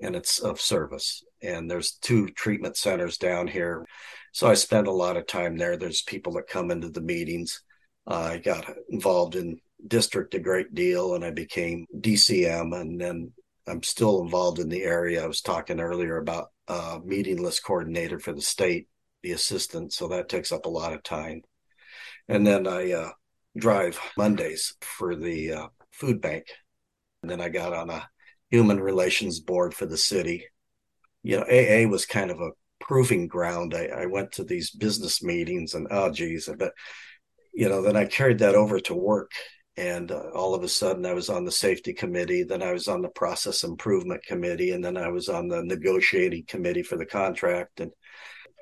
And 0.02 0.16
it's 0.16 0.40
of 0.40 0.62
service 0.62 1.24
and 1.42 1.70
there's 1.70 1.94
two 1.94 2.30
treatment 2.30 2.78
centers 2.78 3.18
down 3.18 3.48
here. 3.48 3.86
So 4.32 4.48
I 4.48 4.54
spend 4.54 4.88
a 4.88 4.92
lot 4.92 5.18
of 5.18 5.28
time 5.28 5.58
there. 5.58 5.78
There's 5.78 6.02
people 6.02 6.34
that 6.34 6.48
come 6.48 6.72
into 6.72 6.90
the 6.90 7.02
meetings. 7.02 7.62
Uh, 8.06 8.32
I 8.34 8.38
got 8.38 8.66
involved 8.90 9.36
in 9.36 9.60
district 9.86 10.34
a 10.34 10.40
great 10.40 10.74
deal 10.74 11.16
and 11.16 11.24
I 11.24 11.32
became 11.32 11.86
DCM 12.00 12.80
and 12.80 13.00
then 13.00 13.32
I'm 13.68 13.84
still 13.84 14.22
involved 14.22 14.60
in 14.60 14.70
the 14.70 14.84
area. 14.84 15.24
I 15.24 15.28
was 15.28 15.42
talking 15.42 15.80
earlier 15.80 16.18
about 16.18 16.48
uh, 16.68 17.00
meeting 17.04 17.42
list 17.42 17.64
coordinator 17.64 18.20
for 18.20 18.34
the 18.34 18.42
state, 18.42 18.88
the 19.24 19.34
assistant. 19.34 19.94
So 19.94 20.08
that 20.08 20.30
takes 20.30 20.52
up 20.52 20.66
a 20.66 20.70
lot 20.70 20.94
of 20.94 21.04
time. 21.04 21.42
And 22.30 22.46
then 22.46 22.66
I 22.66 22.92
uh, 22.94 23.10
drive 23.58 24.00
Mondays 24.18 24.76
for 24.82 25.16
the 25.16 25.54
uh, 25.54 25.68
food 25.92 26.22
bank. 26.22 26.46
And 27.22 27.30
then 27.30 27.42
I 27.42 27.50
got 27.50 27.74
on 27.74 27.90
a 27.90 28.08
human 28.50 28.80
relations 28.80 29.40
board 29.40 29.74
for 29.74 29.86
the 29.86 29.98
city 29.98 30.46
you 31.28 31.38
know, 31.38 31.44
AA 31.44 31.90
was 31.90 32.06
kind 32.06 32.32
of 32.32 32.40
a 32.40 32.52
proving 32.80 33.28
ground. 33.28 33.74
I, 33.74 33.88
I 33.88 34.06
went 34.06 34.32
to 34.34 34.46
these 34.46 34.72
business 34.72 35.22
meetings 35.22 35.74
and 35.74 35.86
oh 35.92 36.10
geez, 36.10 36.50
but 36.58 36.72
you 37.54 37.68
know, 37.68 37.82
then 37.82 37.98
I 37.98 38.06
carried 38.06 38.40
that 38.40 38.56
over 38.56 38.80
to 38.82 38.96
work 38.96 39.32
And 39.76 40.10
uh, 40.12 40.30
all 40.34 40.56
of 40.56 40.64
a 40.64 40.70
sudden, 40.70 41.06
I 41.06 41.14
was 41.14 41.30
on 41.30 41.44
the 41.44 41.52
safety 41.52 41.94
committee. 41.94 42.44
Then 42.44 42.64
I 42.64 42.72
was 42.72 42.88
on 42.88 43.02
the 43.02 43.10
process 43.10 43.64
improvement 43.64 44.24
committee. 44.24 44.72
And 44.72 44.84
then 44.84 44.96
I 44.96 45.10
was 45.10 45.28
on 45.28 45.50
the 45.50 45.64
negotiating 45.64 46.46
committee 46.48 46.84
for 46.84 46.98
the 46.98 47.06
contract. 47.06 47.82
And 47.82 47.92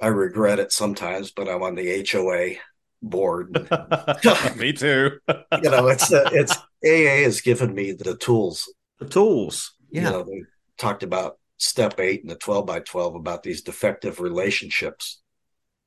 I 0.02 0.08
regret 0.08 0.60
it 0.60 0.72
sometimes, 0.72 1.32
but 1.32 1.48
I'm 1.48 1.62
on 1.62 1.76
the 1.76 2.08
HOA 2.12 2.56
board. 3.02 3.54
me 4.58 4.74
too. 4.74 5.20
you 5.64 5.70
know, 5.70 5.88
it's 5.88 6.12
uh, 6.12 6.30
it's 6.34 6.56
AA 6.84 7.24
has 7.24 7.42
given 7.42 7.74
me 7.76 7.92
the 7.92 8.18
tools. 8.18 8.74
The 9.00 9.08
tools. 9.08 9.76
Yeah. 9.92 10.04
You 10.04 10.10
know, 10.10 10.24
they 10.24 10.44
talked 10.78 11.04
about 11.04 11.38
step 11.58 12.00
eight 12.00 12.22
and 12.22 12.30
the 12.30 12.36
12 12.36 12.66
by 12.66 12.80
12 12.80 13.16
about 13.16 13.44
these 13.44 13.62
defective 13.62 14.20
relationships. 14.20 15.22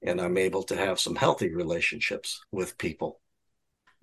And 0.02 0.20
I'm 0.20 0.38
able 0.38 0.62
to 0.64 0.76
have 0.76 1.00
some 1.00 1.16
healthy 1.16 1.52
relationships 1.52 2.40
with 2.52 2.78
people. 2.78 3.20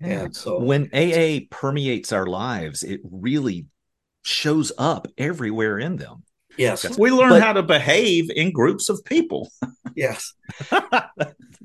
Yeah. 0.00 0.24
And 0.24 0.36
so 0.36 0.60
when 0.60 0.90
AA 0.92 1.46
permeates 1.50 2.12
our 2.12 2.26
lives, 2.26 2.82
it 2.82 3.00
really 3.02 3.66
shows 4.22 4.72
up 4.76 5.08
everywhere 5.16 5.78
in 5.78 5.96
them. 5.96 6.24
Yes. 6.56 6.98
We 6.98 7.10
learn 7.10 7.30
but, 7.30 7.42
how 7.42 7.52
to 7.52 7.62
behave 7.62 8.30
in 8.30 8.52
groups 8.52 8.88
of 8.88 9.04
people. 9.04 9.50
yes. 9.96 10.34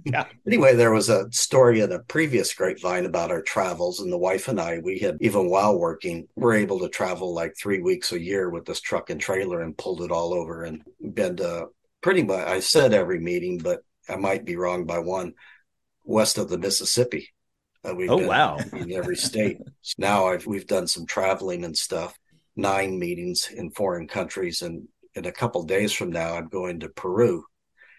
yeah. 0.03 0.25
Anyway, 0.45 0.75
there 0.75 0.91
was 0.91 1.09
a 1.09 1.31
story 1.31 1.81
in 1.81 1.91
a 1.91 1.99
previous 1.99 2.53
grapevine 2.53 3.05
about 3.05 3.31
our 3.31 3.41
travels, 3.41 3.99
and 3.99 4.11
the 4.11 4.17
wife 4.17 4.47
and 4.47 4.59
I, 4.59 4.79
we 4.79 4.99
had, 4.99 5.17
even 5.21 5.49
while 5.49 5.77
working, 5.77 6.27
we 6.35 6.43
were 6.43 6.53
able 6.53 6.79
to 6.79 6.89
travel 6.89 7.33
like 7.33 7.53
three 7.55 7.81
weeks 7.81 8.11
a 8.11 8.19
year 8.19 8.49
with 8.49 8.65
this 8.65 8.81
truck 8.81 9.09
and 9.09 9.19
trailer 9.19 9.61
and 9.61 9.77
pulled 9.77 10.01
it 10.01 10.11
all 10.11 10.33
over 10.33 10.63
and 10.63 10.83
been 11.13 11.37
to 11.37 11.67
pretty 12.01 12.23
much, 12.23 12.47
I 12.47 12.59
said 12.59 12.93
every 12.93 13.19
meeting, 13.19 13.59
but 13.59 13.83
I 14.09 14.15
might 14.15 14.45
be 14.45 14.55
wrong 14.55 14.85
by 14.85 14.99
one, 14.99 15.33
west 16.03 16.37
of 16.37 16.49
the 16.49 16.57
Mississippi. 16.57 17.29
Uh, 17.83 17.95
oh, 18.09 18.27
wow. 18.27 18.57
In 18.73 18.91
every 18.91 19.15
state. 19.15 19.57
so 19.81 19.95
now 19.97 20.27
I've, 20.27 20.45
we've 20.45 20.67
done 20.67 20.87
some 20.87 21.05
traveling 21.05 21.65
and 21.65 21.75
stuff 21.75 22.15
nine 22.61 22.97
meetings 22.97 23.49
in 23.53 23.71
foreign 23.71 24.07
countries. 24.07 24.61
And 24.61 24.87
in 25.15 25.25
a 25.25 25.31
couple 25.31 25.63
days 25.63 25.91
from 25.91 26.11
now, 26.11 26.35
I'm 26.35 26.47
going 26.47 26.79
to 26.81 26.89
Peru. 26.89 27.43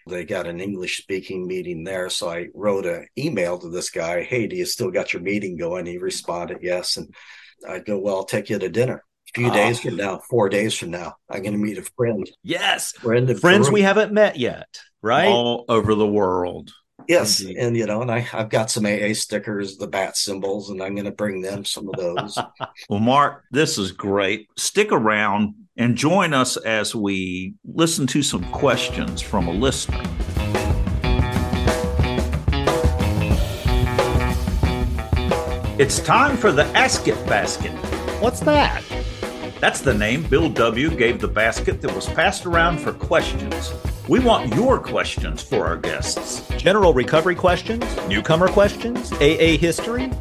They 0.07 0.25
got 0.25 0.47
an 0.47 0.59
English 0.59 0.97
speaking 0.97 1.47
meeting 1.47 1.83
there. 1.83 2.09
So 2.09 2.29
I 2.29 2.47
wrote 2.53 2.85
an 2.85 3.07
email 3.17 3.57
to 3.59 3.69
this 3.69 3.89
guy, 3.89 4.23
Hey, 4.23 4.47
do 4.47 4.55
you 4.55 4.65
still 4.65 4.91
got 4.91 5.13
your 5.13 5.21
meeting 5.21 5.57
going? 5.57 5.85
He 5.85 5.97
responded, 5.97 6.59
Yes. 6.61 6.97
And 6.97 7.13
I 7.67 7.79
go, 7.79 7.99
Well, 7.99 8.17
I'll 8.17 8.25
take 8.25 8.49
you 8.49 8.59
to 8.59 8.69
dinner. 8.69 9.03
A 9.29 9.39
few 9.39 9.49
oh. 9.49 9.53
days 9.53 9.79
from 9.79 9.95
now, 9.95 10.19
four 10.29 10.49
days 10.49 10.77
from 10.77 10.91
now, 10.91 11.15
I'm 11.29 11.41
going 11.41 11.53
to 11.53 11.59
meet 11.59 11.77
a 11.77 11.83
friend. 11.97 12.29
Yes. 12.43 12.91
Friend 12.93 13.39
Friends 13.39 13.67
Peru. 13.67 13.73
we 13.73 13.81
haven't 13.81 14.11
met 14.11 14.37
yet, 14.37 14.79
right? 15.01 15.27
All 15.27 15.65
over 15.69 15.95
the 15.95 16.07
world. 16.07 16.71
Yes, 17.07 17.41
Indeed. 17.41 17.57
and 17.57 17.77
you 17.77 17.85
know, 17.85 18.01
and 18.01 18.11
I 18.11 18.27
I've 18.33 18.49
got 18.49 18.71
some 18.71 18.85
AA 18.85 19.13
stickers, 19.13 19.77
the 19.77 19.87
bat 19.87 20.17
symbols, 20.17 20.69
and 20.69 20.81
I'm 20.81 20.95
going 20.95 21.05
to 21.05 21.11
bring 21.11 21.41
them 21.41 21.65
some 21.65 21.89
of 21.89 21.95
those. 21.95 22.37
well, 22.89 22.99
Mark, 22.99 23.43
this 23.51 23.77
is 23.77 23.91
great. 23.91 24.47
Stick 24.57 24.91
around 24.91 25.55
and 25.77 25.95
join 25.95 26.33
us 26.33 26.57
as 26.57 26.95
we 26.95 27.55
listen 27.65 28.07
to 28.07 28.21
some 28.21 28.43
questions 28.51 29.21
from 29.21 29.47
a 29.47 29.51
listener. 29.51 30.03
It's 35.79 35.99
time 35.99 36.37
for 36.37 36.51
the 36.51 36.65
Ask 36.75 37.07
It 37.07 37.15
Basket. 37.25 37.71
What's 38.21 38.39
that? 38.41 38.83
That's 39.59 39.81
the 39.81 39.93
name 39.93 40.23
Bill 40.23 40.49
W. 40.49 40.89
gave 40.89 41.19
the 41.19 41.27
basket 41.27 41.81
that 41.81 41.95
was 41.95 42.07
passed 42.07 42.45
around 42.45 42.79
for 42.79 42.93
questions. 42.93 43.73
We 44.09 44.19
want 44.19 44.53
your 44.53 44.79
questions 44.79 45.41
for 45.41 45.65
our 45.65 45.77
guests. 45.77 46.45
General 46.57 46.93
recovery 46.93 47.35
questions, 47.35 47.85
newcomer 48.09 48.49
questions, 48.49 49.13
AA 49.13 49.55
history. 49.57 50.11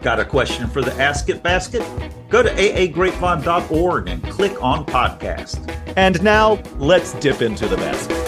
Got 0.00 0.20
a 0.20 0.24
question 0.24 0.68
for 0.68 0.80
the 0.80 0.92
Ask 0.94 1.28
It 1.28 1.42
Basket? 1.42 1.82
Go 2.28 2.44
to 2.44 2.50
aagrapevine.org 2.50 4.08
and 4.08 4.22
click 4.30 4.62
on 4.62 4.86
podcast. 4.86 5.76
And 5.96 6.22
now 6.22 6.62
let's 6.76 7.14
dip 7.14 7.42
into 7.42 7.66
the 7.66 7.76
basket. 7.78 8.22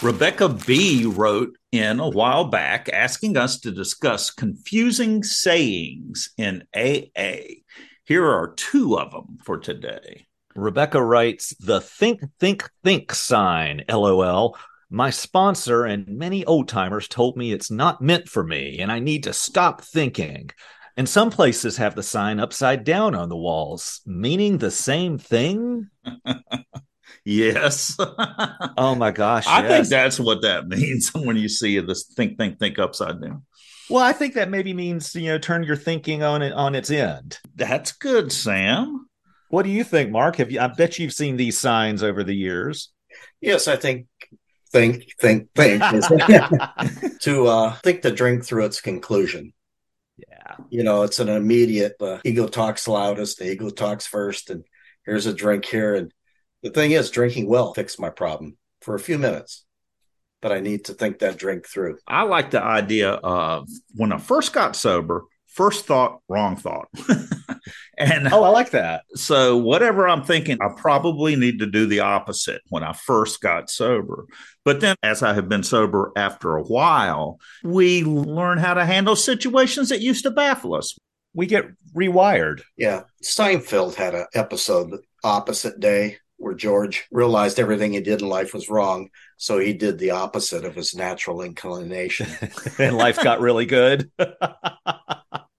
Rebecca 0.00 0.48
B 0.48 1.04
wrote 1.04 1.58
in 1.72 1.98
a 1.98 2.08
while 2.08 2.44
back 2.44 2.88
asking 2.92 3.36
us 3.36 3.58
to 3.60 3.72
discuss 3.72 4.30
confusing 4.30 5.24
sayings 5.24 6.30
in 6.38 6.62
AA. 6.72 7.62
Here 8.04 8.24
are 8.24 8.54
two 8.56 8.96
of 8.96 9.10
them 9.10 9.38
for 9.44 9.58
today. 9.58 10.28
Rebecca 10.54 11.02
writes 11.02 11.54
the 11.60 11.80
think, 11.80 12.20
think, 12.38 12.68
think 12.82 13.14
sign, 13.14 13.84
lol. 13.88 14.56
My 14.90 15.10
sponsor 15.10 15.84
and 15.84 16.08
many 16.08 16.44
old 16.44 16.68
timers 16.68 17.06
told 17.06 17.36
me 17.36 17.52
it's 17.52 17.70
not 17.70 18.02
meant 18.02 18.28
for 18.28 18.42
me 18.42 18.80
and 18.80 18.90
I 18.90 18.98
need 18.98 19.24
to 19.24 19.32
stop 19.32 19.82
thinking. 19.82 20.50
And 20.96 21.08
some 21.08 21.30
places 21.30 21.76
have 21.76 21.94
the 21.94 22.02
sign 22.02 22.40
upside 22.40 22.84
down 22.84 23.14
on 23.14 23.28
the 23.28 23.36
walls, 23.36 24.00
meaning 24.04 24.58
the 24.58 24.72
same 24.72 25.16
thing. 25.16 25.88
yes. 27.24 27.96
oh 28.76 28.96
my 28.96 29.12
gosh. 29.12 29.46
I 29.46 29.62
yes. 29.62 29.70
think 29.70 29.88
that's 29.88 30.20
what 30.20 30.42
that 30.42 30.66
means 30.68 31.14
when 31.14 31.36
you 31.36 31.48
see 31.48 31.78
this 31.78 32.04
think, 32.04 32.36
think, 32.36 32.58
think 32.58 32.78
upside 32.78 33.20
down. 33.22 33.44
Well, 33.88 34.04
I 34.04 34.12
think 34.12 34.34
that 34.34 34.50
maybe 34.50 34.72
means 34.72 35.14
you 35.14 35.26
know 35.26 35.38
turn 35.38 35.64
your 35.64 35.76
thinking 35.76 36.22
on 36.22 36.42
it 36.42 36.52
on 36.52 36.74
its 36.74 36.90
end. 36.90 37.38
That's 37.56 37.92
good, 37.92 38.30
Sam. 38.30 39.08
What 39.50 39.64
do 39.64 39.70
you 39.70 39.84
think, 39.84 40.10
Mark? 40.10 40.36
Have 40.36 40.50
you? 40.50 40.60
I 40.60 40.68
bet 40.68 40.98
you've 40.98 41.12
seen 41.12 41.36
these 41.36 41.58
signs 41.58 42.02
over 42.02 42.24
the 42.24 42.34
years. 42.34 42.92
Yes, 43.40 43.68
I 43.68 43.76
think 43.76 44.06
think 44.72 45.12
think 45.20 45.48
think 45.54 45.82
to 47.20 47.46
uh, 47.46 47.74
think 47.82 48.02
the 48.02 48.12
drink 48.12 48.44
through 48.44 48.64
its 48.66 48.80
conclusion. 48.80 49.52
Yeah, 50.16 50.56
you 50.68 50.84
know, 50.84 51.02
it's 51.02 51.18
an 51.18 51.28
immediate. 51.28 51.96
Uh, 52.00 52.18
ego 52.24 52.46
talks 52.46 52.86
loudest. 52.86 53.38
The 53.38 53.50
ego 53.50 53.70
talks 53.70 54.06
first, 54.06 54.50
and 54.50 54.64
here's 55.04 55.26
a 55.26 55.34
drink 55.34 55.64
here. 55.64 55.96
And 55.96 56.12
the 56.62 56.70
thing 56.70 56.92
is, 56.92 57.10
drinking 57.10 57.48
well 57.48 57.74
fixed 57.74 58.00
my 58.00 58.10
problem 58.10 58.56
for 58.80 58.94
a 58.94 59.00
few 59.00 59.18
minutes 59.18 59.64
but 60.40 60.52
I 60.52 60.60
need 60.60 60.86
to 60.86 60.94
think 60.94 61.18
that 61.18 61.36
drink 61.36 61.66
through. 61.66 61.98
I 62.06 62.22
like 62.22 62.50
the 62.50 62.62
idea 62.62 63.10
of 63.10 63.68
when 63.94 64.12
I 64.12 64.18
first 64.18 64.52
got 64.52 64.76
sober, 64.76 65.24
first 65.52 65.86
thought, 65.86 66.20
wrong 66.28 66.56
thought. 66.56 66.88
and 67.98 68.28
oh, 68.32 68.42
I 68.42 68.48
like 68.48 68.70
that. 68.70 69.02
So, 69.14 69.56
whatever 69.56 70.08
I'm 70.08 70.24
thinking, 70.24 70.58
I 70.60 70.68
probably 70.76 71.36
need 71.36 71.58
to 71.60 71.66
do 71.66 71.86
the 71.86 72.00
opposite 72.00 72.62
when 72.68 72.82
I 72.82 72.92
first 72.92 73.40
got 73.40 73.70
sober. 73.70 74.26
But 74.64 74.80
then, 74.80 74.96
as 75.02 75.22
I 75.22 75.34
have 75.34 75.48
been 75.48 75.62
sober 75.62 76.12
after 76.16 76.56
a 76.56 76.62
while, 76.62 77.38
we 77.64 78.04
learn 78.04 78.58
how 78.58 78.74
to 78.74 78.84
handle 78.84 79.16
situations 79.16 79.88
that 79.88 80.00
used 80.00 80.24
to 80.24 80.30
baffle 80.30 80.74
us. 80.74 80.98
We 81.34 81.46
get 81.46 81.66
rewired. 81.94 82.62
Yeah. 82.76 83.02
Seinfeld 83.22 83.94
had 83.94 84.14
an 84.14 84.26
episode, 84.34 84.98
Opposite 85.22 85.78
Day, 85.78 86.18
where 86.40 86.54
George 86.54 87.06
realized 87.10 87.60
everything 87.60 87.92
he 87.92 88.00
did 88.00 88.22
in 88.22 88.28
life 88.28 88.54
was 88.54 88.70
wrong. 88.70 89.10
So 89.36 89.58
he 89.58 89.74
did 89.74 89.98
the 89.98 90.12
opposite 90.12 90.64
of 90.64 90.74
his 90.74 90.94
natural 90.94 91.42
inclination. 91.42 92.28
and 92.78 92.96
life 92.96 93.22
got 93.22 93.40
really 93.40 93.66
good. 93.66 94.10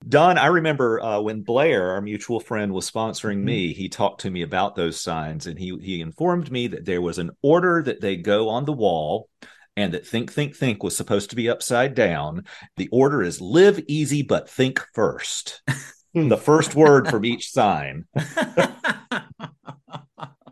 Don, 0.10 0.40
I 0.40 0.48
remember 0.48 1.00
uh, 1.00 1.22
when 1.22 1.44
Blair, 1.44 1.92
our 1.92 2.02
mutual 2.02 2.40
friend, 2.40 2.74
was 2.74 2.90
sponsoring 2.90 3.38
mm-hmm. 3.38 3.46
me, 3.46 3.74
he 3.74 3.90
talked 3.90 4.22
to 4.22 4.32
me 4.32 4.42
about 4.42 4.76
those 4.76 5.00
signs 5.00 5.46
and 5.46 5.58
he, 5.58 5.78
he 5.80 6.02
informed 6.02 6.52
me 6.52 6.68
that 6.68 6.86
there 6.86 7.02
was 7.02 7.20
an 7.20 7.30
order 7.44 7.84
that 7.84 8.02
they 8.02 8.18
go 8.18 8.50
on 8.50 8.66
the 8.66 8.74
wall 8.74 9.30
and 9.78 9.94
that 9.94 10.08
think, 10.08 10.34
think, 10.34 10.56
think 10.56 10.82
was 10.82 10.98
supposed 10.98 11.30
to 11.30 11.36
be 11.36 11.48
upside 11.48 11.94
down. 11.94 12.46
The 12.78 12.90
order 12.92 13.22
is 13.22 13.40
live 13.40 13.80
easy, 13.88 14.24
but 14.24 14.50
think 14.50 14.84
first. 14.94 15.62
the 16.16 16.38
first 16.38 16.74
word 16.74 17.08
from 17.08 17.24
each 17.24 17.52
sign. 17.52 18.06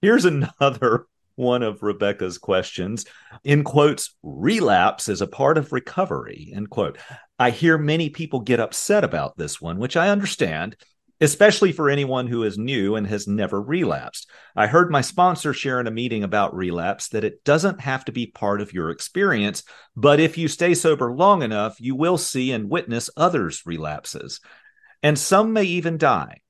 Here's 0.01 0.25
another 0.25 1.05
one 1.35 1.63
of 1.63 1.83
Rebecca's 1.83 2.37
questions. 2.37 3.05
In 3.43 3.63
quotes, 3.63 4.15
relapse 4.23 5.07
is 5.07 5.21
a 5.21 5.27
part 5.27 5.57
of 5.57 5.71
recovery, 5.71 6.51
end 6.53 6.69
quote. 6.69 6.97
I 7.37 7.51
hear 7.51 7.77
many 7.77 8.09
people 8.09 8.41
get 8.41 8.59
upset 8.59 9.05
about 9.05 9.37
this 9.37 9.61
one, 9.61 9.77
which 9.77 9.95
I 9.95 10.09
understand, 10.09 10.75
especially 11.21 11.71
for 11.71 11.89
anyone 11.89 12.27
who 12.27 12.43
is 12.43 12.57
new 12.57 12.95
and 12.95 13.07
has 13.07 13.25
never 13.25 13.61
relapsed. 13.61 14.29
I 14.53 14.67
heard 14.67 14.91
my 14.91 14.99
sponsor 14.99 15.53
share 15.53 15.79
in 15.79 15.87
a 15.87 15.91
meeting 15.91 16.23
about 16.23 16.55
relapse 16.55 17.07
that 17.09 17.23
it 17.23 17.43
doesn't 17.45 17.79
have 17.79 18.03
to 18.05 18.11
be 18.11 18.27
part 18.27 18.59
of 18.59 18.73
your 18.73 18.89
experience, 18.89 19.63
but 19.95 20.19
if 20.19 20.37
you 20.37 20.49
stay 20.49 20.73
sober 20.73 21.13
long 21.13 21.41
enough, 21.41 21.79
you 21.79 21.95
will 21.95 22.17
see 22.17 22.51
and 22.51 22.69
witness 22.69 23.09
others' 23.15 23.63
relapses. 23.65 24.41
And 25.01 25.17
some 25.17 25.53
may 25.53 25.63
even 25.63 25.97
die. 25.97 26.41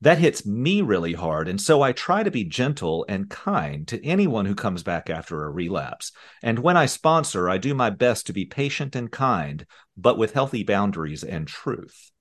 That 0.00 0.18
hits 0.18 0.46
me 0.46 0.80
really 0.80 1.12
hard. 1.12 1.48
And 1.48 1.60
so 1.60 1.82
I 1.82 1.90
try 1.90 2.22
to 2.22 2.30
be 2.30 2.44
gentle 2.44 3.04
and 3.08 3.28
kind 3.28 3.86
to 3.88 4.04
anyone 4.04 4.46
who 4.46 4.54
comes 4.54 4.84
back 4.84 5.10
after 5.10 5.42
a 5.42 5.50
relapse. 5.50 6.12
And 6.40 6.60
when 6.60 6.76
I 6.76 6.86
sponsor, 6.86 7.50
I 7.50 7.58
do 7.58 7.74
my 7.74 7.90
best 7.90 8.26
to 8.26 8.32
be 8.32 8.44
patient 8.44 8.94
and 8.94 9.10
kind, 9.10 9.66
but 9.96 10.16
with 10.16 10.34
healthy 10.34 10.62
boundaries 10.62 11.24
and 11.24 11.48
truth. 11.48 12.12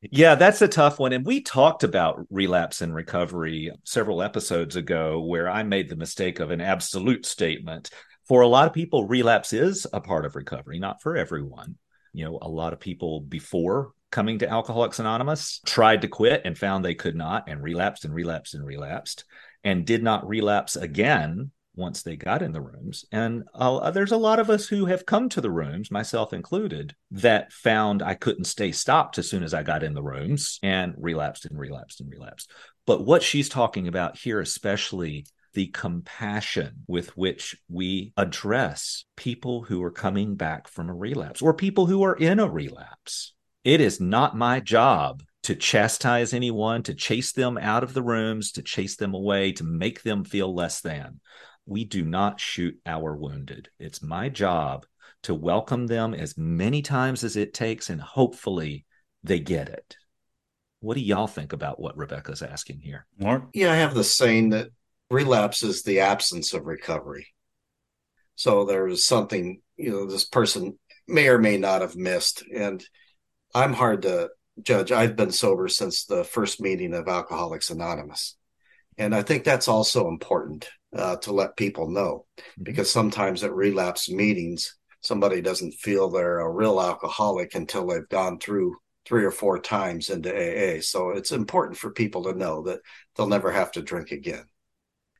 Yeah, 0.00 0.34
that's 0.34 0.62
a 0.62 0.68
tough 0.68 0.98
one. 1.00 1.12
And 1.12 1.24
we 1.24 1.40
talked 1.40 1.82
about 1.82 2.24
relapse 2.30 2.82
and 2.82 2.94
recovery 2.94 3.72
several 3.84 4.22
episodes 4.22 4.76
ago, 4.76 5.22
where 5.22 5.48
I 5.48 5.62
made 5.62 5.88
the 5.88 5.96
mistake 5.96 6.40
of 6.40 6.50
an 6.50 6.60
absolute 6.60 7.26
statement. 7.26 7.90
For 8.28 8.42
a 8.42 8.48
lot 8.48 8.66
of 8.66 8.74
people, 8.74 9.08
relapse 9.08 9.52
is 9.52 9.86
a 9.92 10.00
part 10.00 10.24
of 10.24 10.36
recovery, 10.36 10.78
not 10.78 11.02
for 11.02 11.16
everyone. 11.16 11.76
You 12.12 12.26
know, 12.26 12.38
a 12.40 12.48
lot 12.48 12.72
of 12.72 12.80
people 12.80 13.20
before 13.20 13.92
coming 14.14 14.38
to 14.38 14.48
Alcoholics 14.48 15.00
Anonymous, 15.00 15.60
tried 15.66 16.02
to 16.02 16.08
quit 16.08 16.42
and 16.44 16.56
found 16.56 16.84
they 16.84 16.94
could 16.94 17.16
not, 17.16 17.48
and 17.48 17.60
relapsed 17.60 18.04
and 18.04 18.14
relapsed 18.14 18.54
and 18.54 18.64
relapsed, 18.64 19.24
and 19.64 19.84
did 19.84 20.04
not 20.04 20.26
relapse 20.28 20.76
again 20.76 21.50
once 21.74 22.02
they 22.02 22.14
got 22.14 22.40
in 22.40 22.52
the 22.52 22.60
rooms. 22.60 23.04
And 23.10 23.42
uh, 23.52 23.90
there's 23.90 24.12
a 24.12 24.16
lot 24.16 24.38
of 24.38 24.50
us 24.50 24.68
who 24.68 24.86
have 24.86 25.04
come 25.04 25.28
to 25.30 25.40
the 25.40 25.50
rooms, 25.50 25.90
myself 25.90 26.32
included, 26.32 26.94
that 27.10 27.52
found 27.52 28.04
I 28.04 28.14
couldn't 28.14 28.44
stay 28.44 28.70
stopped 28.70 29.18
as 29.18 29.28
soon 29.28 29.42
as 29.42 29.52
I 29.52 29.64
got 29.64 29.82
in 29.82 29.94
the 29.94 30.02
rooms 30.02 30.60
and 30.62 30.94
relapsed 30.96 31.46
and 31.46 31.58
relapsed 31.58 32.00
and 32.00 32.08
relapsed. 32.08 32.52
But 32.86 33.04
what 33.04 33.24
she's 33.24 33.48
talking 33.48 33.88
about 33.88 34.16
here, 34.16 34.40
especially 34.40 35.26
the 35.54 35.66
compassion 35.66 36.84
with 36.86 37.16
which 37.16 37.56
we 37.68 38.12
address 38.16 39.06
people 39.16 39.62
who 39.62 39.82
are 39.82 39.90
coming 39.90 40.36
back 40.36 40.68
from 40.68 40.88
a 40.88 40.94
relapse 40.94 41.42
or 41.42 41.52
people 41.52 41.86
who 41.86 42.04
are 42.04 42.14
in 42.14 42.38
a 42.38 42.48
relapse. 42.48 43.33
It 43.64 43.80
is 43.80 43.98
not 43.98 44.36
my 44.36 44.60
job 44.60 45.22
to 45.44 45.54
chastise 45.54 46.34
anyone, 46.34 46.82
to 46.82 46.94
chase 46.94 47.32
them 47.32 47.56
out 47.56 47.82
of 47.82 47.94
the 47.94 48.02
rooms, 48.02 48.52
to 48.52 48.62
chase 48.62 48.96
them 48.96 49.14
away, 49.14 49.52
to 49.52 49.64
make 49.64 50.02
them 50.02 50.24
feel 50.24 50.54
less 50.54 50.80
than 50.82 51.20
we 51.66 51.84
do 51.84 52.04
not 52.04 52.38
shoot 52.38 52.78
our 52.84 53.16
wounded. 53.16 53.70
It's 53.78 54.02
my 54.02 54.28
job 54.28 54.84
to 55.22 55.34
welcome 55.34 55.86
them 55.86 56.12
as 56.12 56.36
many 56.36 56.82
times 56.82 57.24
as 57.24 57.36
it 57.36 57.54
takes, 57.54 57.88
and 57.88 58.00
hopefully 58.00 58.84
they 59.22 59.40
get 59.40 59.70
it. 59.70 59.96
What 60.80 60.94
do 60.94 61.00
y'all 61.00 61.26
think 61.26 61.54
about 61.54 61.80
what 61.80 61.96
Rebecca's 61.96 62.42
asking 62.42 62.80
here? 62.80 63.06
Mark? 63.18 63.44
Yeah, 63.54 63.72
I 63.72 63.76
have 63.76 63.94
the 63.94 64.04
saying 64.04 64.50
that 64.50 64.68
relapse 65.10 65.62
is 65.62 65.82
the 65.82 66.00
absence 66.00 66.52
of 66.52 66.66
recovery. 66.66 67.28
So 68.34 68.66
there's 68.66 69.06
something, 69.06 69.62
you 69.78 69.90
know, 69.90 70.06
this 70.06 70.24
person 70.24 70.78
may 71.08 71.28
or 71.28 71.38
may 71.38 71.56
not 71.56 71.80
have 71.80 71.96
missed. 71.96 72.42
And 72.54 72.84
I'm 73.54 73.72
hard 73.72 74.02
to 74.02 74.30
judge. 74.62 74.90
I've 74.90 75.14
been 75.14 75.30
sober 75.30 75.68
since 75.68 76.04
the 76.04 76.24
first 76.24 76.60
meeting 76.60 76.92
of 76.92 77.06
Alcoholics 77.06 77.70
Anonymous. 77.70 78.36
And 78.98 79.14
I 79.14 79.22
think 79.22 79.44
that's 79.44 79.68
also 79.68 80.08
important 80.08 80.68
uh, 80.94 81.16
to 81.18 81.32
let 81.32 81.56
people 81.56 81.88
know 81.88 82.26
mm-hmm. 82.38 82.62
because 82.64 82.90
sometimes 82.90 83.44
at 83.44 83.54
relapse 83.54 84.10
meetings, 84.10 84.76
somebody 85.00 85.40
doesn't 85.40 85.74
feel 85.74 86.10
they're 86.10 86.40
a 86.40 86.50
real 86.50 86.80
alcoholic 86.80 87.54
until 87.54 87.86
they've 87.86 88.08
gone 88.08 88.38
through 88.38 88.76
three 89.06 89.24
or 89.24 89.30
four 89.30 89.60
times 89.60 90.10
into 90.10 90.30
AA. 90.30 90.80
So 90.80 91.10
it's 91.10 91.30
important 91.30 91.76
for 91.76 91.90
people 91.90 92.24
to 92.24 92.34
know 92.34 92.62
that 92.62 92.80
they'll 93.14 93.28
never 93.28 93.52
have 93.52 93.70
to 93.72 93.82
drink 93.82 94.10
again. 94.10 94.44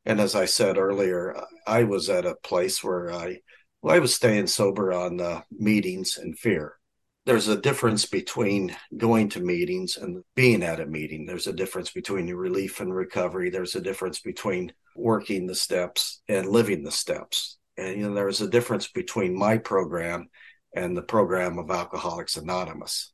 And 0.07 0.20
as 0.20 0.35
I 0.35 0.47
said 0.47 0.77
earlier, 0.77 1.37
I 1.66 1.85
was 1.85 2.11
at 2.11 2.27
a 2.27 2.37
place 2.42 2.83
where 2.83 3.12
I, 3.12 3.38
well, 3.81 3.94
I 3.94 4.01
was 4.01 4.14
staying 4.14 4.49
sober 4.49 4.92
on 4.92 5.20
uh, 5.20 5.42
meetings 5.51 6.18
and 6.18 6.38
fear 6.38 6.77
there's 7.26 7.48
a 7.48 7.60
difference 7.60 8.04
between 8.04 8.76
going 8.96 9.30
to 9.30 9.40
meetings 9.40 9.96
and 9.96 10.22
being 10.34 10.62
at 10.62 10.80
a 10.80 10.87
meeting. 10.87 11.24
There's 11.24 11.46
a 11.46 11.52
difference 11.52 11.90
between 11.90 12.32
relief 12.34 12.80
and 12.80 12.94
recovery. 12.94 13.50
There's 13.50 13.74
a 13.74 13.80
difference 13.80 14.20
between 14.20 14.72
working 14.94 15.46
the 15.46 15.54
steps 15.54 16.20
and 16.28 16.46
living 16.46 16.84
the 16.84 16.90
steps. 16.90 17.58
And 17.76 17.96
you 17.96 18.08
know, 18.08 18.14
there's 18.14 18.42
a 18.42 18.48
difference 18.48 18.88
between 18.88 19.38
my 19.38 19.58
program 19.58 20.28
and 20.74 20.96
the 20.96 21.02
program 21.02 21.58
of 21.58 21.70
Alcoholics 21.70 22.37
Anonymous. 22.37 23.12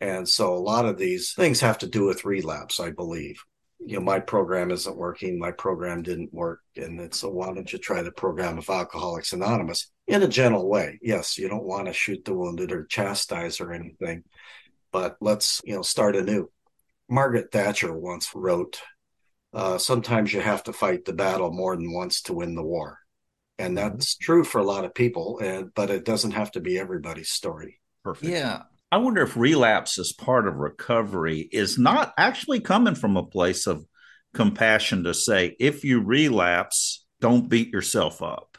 And 0.00 0.28
so 0.28 0.54
a 0.54 0.56
lot 0.56 0.84
of 0.84 0.98
these 0.98 1.32
things 1.32 1.60
have 1.60 1.78
to 1.78 1.86
do 1.86 2.04
with 2.06 2.24
relapse, 2.24 2.80
I 2.80 2.90
believe 2.90 3.44
you 3.86 3.98
know, 3.98 4.04
my 4.04 4.20
program 4.20 4.70
isn't 4.70 4.96
working, 4.96 5.38
my 5.38 5.50
program 5.50 6.02
didn't 6.02 6.32
work. 6.32 6.60
And 6.76 7.00
it's 7.00 7.18
so 7.18 7.30
why 7.30 7.52
don't 7.52 7.72
you 7.72 7.78
try 7.78 8.02
the 8.02 8.12
program 8.12 8.58
of 8.58 8.68
Alcoholics 8.68 9.32
Anonymous 9.32 9.90
in 10.06 10.22
a 10.22 10.28
gentle 10.28 10.68
way? 10.68 10.98
Yes, 11.02 11.38
you 11.38 11.48
don't 11.48 11.64
want 11.64 11.86
to 11.86 11.92
shoot 11.92 12.24
the 12.24 12.34
wounded 12.34 12.72
or 12.72 12.84
chastise 12.84 13.60
or 13.60 13.72
anything, 13.72 14.24
but 14.92 15.16
let's, 15.20 15.60
you 15.64 15.74
know, 15.74 15.82
start 15.82 16.16
anew. 16.16 16.50
Margaret 17.08 17.52
Thatcher 17.52 17.92
once 17.92 18.34
wrote, 18.34 18.80
uh, 19.52 19.78
sometimes 19.78 20.32
you 20.32 20.40
have 20.40 20.62
to 20.64 20.72
fight 20.72 21.04
the 21.04 21.12
battle 21.12 21.50
more 21.50 21.76
than 21.76 21.92
once 21.92 22.22
to 22.22 22.32
win 22.32 22.54
the 22.54 22.62
war. 22.62 22.98
And 23.58 23.76
mm-hmm. 23.76 23.96
that's 23.96 24.16
true 24.16 24.44
for 24.44 24.58
a 24.58 24.64
lot 24.64 24.84
of 24.84 24.94
people, 24.94 25.38
and 25.40 25.74
but 25.74 25.90
it 25.90 26.04
doesn't 26.04 26.30
have 26.32 26.52
to 26.52 26.60
be 26.60 26.78
everybody's 26.78 27.30
story. 27.30 27.80
Perfect. 28.02 28.32
Yeah. 28.32 28.62
I 28.92 28.98
wonder 28.98 29.22
if 29.22 29.38
relapse 29.38 29.98
as 29.98 30.12
part 30.12 30.46
of 30.46 30.56
recovery 30.56 31.48
is 31.50 31.78
not 31.78 32.12
actually 32.18 32.60
coming 32.60 32.94
from 32.94 33.16
a 33.16 33.24
place 33.24 33.66
of 33.66 33.86
compassion 34.34 35.04
to 35.04 35.14
say, 35.14 35.56
if 35.58 35.82
you 35.82 36.02
relapse, 36.02 37.06
don't 37.18 37.48
beat 37.48 37.70
yourself 37.70 38.20
up. 38.20 38.58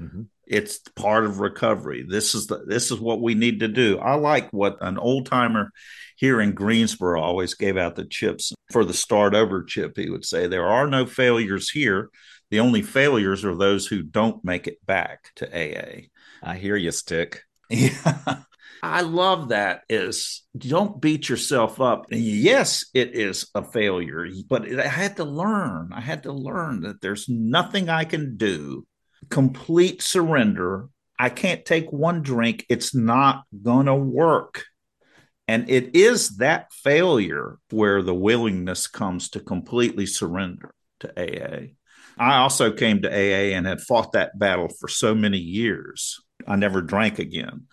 Mm-hmm. 0.00 0.22
It's 0.46 0.78
part 0.94 1.24
of 1.24 1.40
recovery. 1.40 2.06
This 2.08 2.36
is 2.36 2.46
the 2.46 2.64
this 2.64 2.92
is 2.92 3.00
what 3.00 3.20
we 3.20 3.34
need 3.34 3.58
to 3.60 3.68
do. 3.68 3.98
I 3.98 4.14
like 4.14 4.52
what 4.52 4.76
an 4.80 4.98
old 4.98 5.26
timer 5.26 5.72
here 6.16 6.40
in 6.40 6.52
Greensboro 6.52 7.20
always 7.20 7.54
gave 7.54 7.76
out 7.76 7.96
the 7.96 8.04
chips 8.04 8.52
for 8.70 8.84
the 8.84 8.94
start 8.94 9.34
over 9.34 9.64
chip. 9.64 9.96
He 9.96 10.10
would 10.10 10.24
say, 10.24 10.46
There 10.46 10.68
are 10.68 10.86
no 10.86 11.06
failures 11.06 11.70
here. 11.70 12.10
The 12.50 12.60
only 12.60 12.82
failures 12.82 13.44
are 13.44 13.56
those 13.56 13.88
who 13.88 14.04
don't 14.04 14.44
make 14.44 14.68
it 14.68 14.78
back 14.86 15.32
to 15.36 15.48
AA. 15.48 16.02
I 16.40 16.56
hear 16.56 16.76
you, 16.76 16.92
Stick. 16.92 17.42
Yeah. 17.68 18.42
I 18.86 19.00
love 19.00 19.48
that 19.48 19.82
is 19.88 20.42
don't 20.56 21.00
beat 21.00 21.28
yourself 21.28 21.80
up. 21.80 22.06
Yes, 22.10 22.86
it 22.94 23.14
is 23.14 23.48
a 23.54 23.62
failure, 23.62 24.28
but 24.48 24.78
I 24.78 24.86
had 24.86 25.16
to 25.16 25.24
learn. 25.24 25.90
I 25.92 26.00
had 26.00 26.22
to 26.22 26.32
learn 26.32 26.82
that 26.82 27.00
there's 27.00 27.28
nothing 27.28 27.88
I 27.88 28.04
can 28.04 28.36
do. 28.36 28.86
Complete 29.28 30.02
surrender. 30.02 30.88
I 31.18 31.30
can't 31.30 31.64
take 31.64 31.92
one 31.92 32.22
drink. 32.22 32.64
It's 32.68 32.94
not 32.94 33.44
going 33.62 33.86
to 33.86 33.94
work. 33.94 34.64
And 35.48 35.68
it 35.68 35.96
is 35.96 36.36
that 36.36 36.72
failure 36.72 37.58
where 37.70 38.02
the 38.02 38.14
willingness 38.14 38.86
comes 38.86 39.30
to 39.30 39.40
completely 39.40 40.06
surrender 40.06 40.74
to 41.00 41.10
AA. 41.16 41.72
I 42.18 42.38
also 42.38 42.72
came 42.72 43.02
to 43.02 43.10
AA 43.10 43.56
and 43.56 43.66
had 43.66 43.80
fought 43.80 44.12
that 44.12 44.38
battle 44.38 44.68
for 44.68 44.88
so 44.88 45.14
many 45.14 45.38
years. 45.38 46.20
I 46.46 46.56
never 46.56 46.82
drank 46.82 47.18
again 47.18 47.66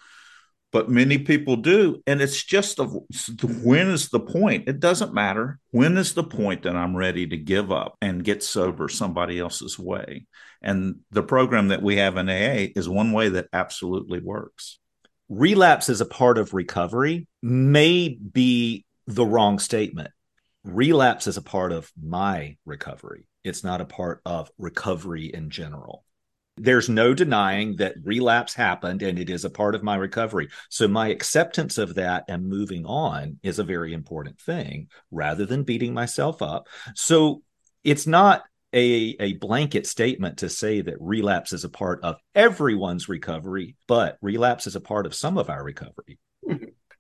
but 0.74 0.90
many 0.90 1.20
people 1.20 1.56
do 1.56 2.02
and 2.08 2.20
it's 2.20 2.44
just 2.44 2.80
a, 2.80 2.86
when 2.86 3.90
is 3.90 4.10
the 4.10 4.20
point? 4.20 4.68
It 4.68 4.80
doesn't 4.80 5.14
matter. 5.14 5.60
When 5.70 5.98
is 5.98 6.16
the 6.16 6.24
point 6.24 6.64
that 6.64 6.76
i'm 6.76 6.98
ready 6.98 7.28
to 7.28 7.38
give 7.38 7.72
up 7.72 7.96
and 8.02 8.24
get 8.24 8.44
sober 8.44 8.90
somebody 8.90 9.40
else's 9.40 9.78
way? 9.78 10.26
And 10.64 11.02
the 11.12 11.22
program 11.24 11.68
that 11.68 11.84
we 11.84 11.98
have 11.98 12.18
in 12.18 12.28
aa 12.28 12.72
is 12.76 12.90
one 12.90 13.12
way 13.12 13.30
that 13.30 13.50
absolutely 13.54 14.20
works. 14.20 14.80
Relapse 15.30 15.90
as 15.90 16.02
a 16.02 16.06
part 16.06 16.40
of 16.40 16.56
recovery 16.56 17.28
may 17.44 18.10
be 18.10 18.84
the 19.06 19.26
wrong 19.26 19.60
statement. 19.60 20.10
Relapse 20.64 21.28
is 21.28 21.38
a 21.38 21.42
part 21.42 21.72
of 21.72 21.92
my 22.02 22.58
recovery. 22.66 23.28
It's 23.44 23.64
not 23.64 23.82
a 23.82 23.86
part 23.86 24.22
of 24.26 24.50
recovery 24.58 25.26
in 25.26 25.52
general 25.52 26.04
there's 26.58 26.90
no 26.90 27.14
denying 27.14 27.78
that 27.78 27.96
relapse 28.04 28.54
happened 28.54 29.02
and 29.02 29.18
it 29.18 29.30
is 29.30 29.44
a 29.44 29.50
part 29.50 29.76
of 29.76 29.84
my 29.84 29.96
recovery. 29.96 30.50
So, 30.70 30.88
my 30.88 31.10
acceptance 31.10 31.78
of 31.78 31.96
that 31.96 32.26
and 32.28 32.48
moving 32.48 32.86
on 32.86 33.40
is 33.44 33.60
a 33.60 33.64
very 33.64 33.94
important 33.94 34.40
thing 34.40 34.88
rather 35.12 35.46
than 35.46 35.64
beating 35.64 35.94
myself 35.94 36.42
up. 36.42 36.68
So, 36.96 37.42
it's 37.84 38.08
not 38.08 38.44
a, 38.74 39.16
a 39.20 39.34
blanket 39.34 39.86
statement 39.88 40.40
to 40.40 40.50
say 40.50 40.82
that 40.82 40.96
relapse 41.00 41.54
is 41.54 41.64
a 41.64 41.70
part 41.70 42.04
of 42.04 42.18
everyone's 42.34 43.10
recovery, 43.10 43.76
but 43.88 44.18
relapse 44.22 44.68
is 44.68 44.76
a 44.76 44.82
part 44.82 45.06
of 45.06 45.14
some 45.14 45.38
of 45.38 45.50
our 45.50 45.64
recovery. 45.64 46.20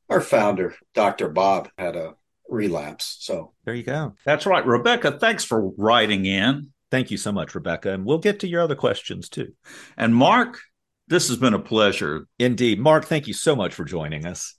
Our 0.10 0.22
founder, 0.22 0.76
Dr. 0.94 1.30
Bob, 1.30 1.70
had 1.78 1.96
a 1.96 2.16
relapse. 2.48 3.18
So, 3.22 3.54
there 3.66 3.74
you 3.74 3.84
go. 3.84 4.14
That's 4.26 4.46
right. 4.46 4.66
Rebecca, 4.66 5.18
thanks 5.18 5.44
for 5.44 5.72
writing 5.76 6.26
in. 6.26 6.72
Thank 6.94 7.10
you 7.10 7.18
so 7.18 7.32
much, 7.32 7.56
Rebecca. 7.56 7.92
And 7.92 8.06
we'll 8.06 8.20
get 8.20 8.42
to 8.42 8.48
your 8.48 8.62
other 8.62 8.76
questions 8.76 9.28
too. 9.28 9.54
And 9.98 10.14
Mark, 10.14 10.60
this 11.08 11.28
has 11.28 11.38
been 11.38 11.56
a 11.56 11.60
pleasure. 11.60 12.28
Indeed. 12.38 12.80
Mark, 12.80 13.06
thank 13.06 13.26
you 13.26 13.34
so 13.34 13.56
much 13.56 13.74
for 13.74 13.84
joining 13.84 14.28
us. 14.28 14.56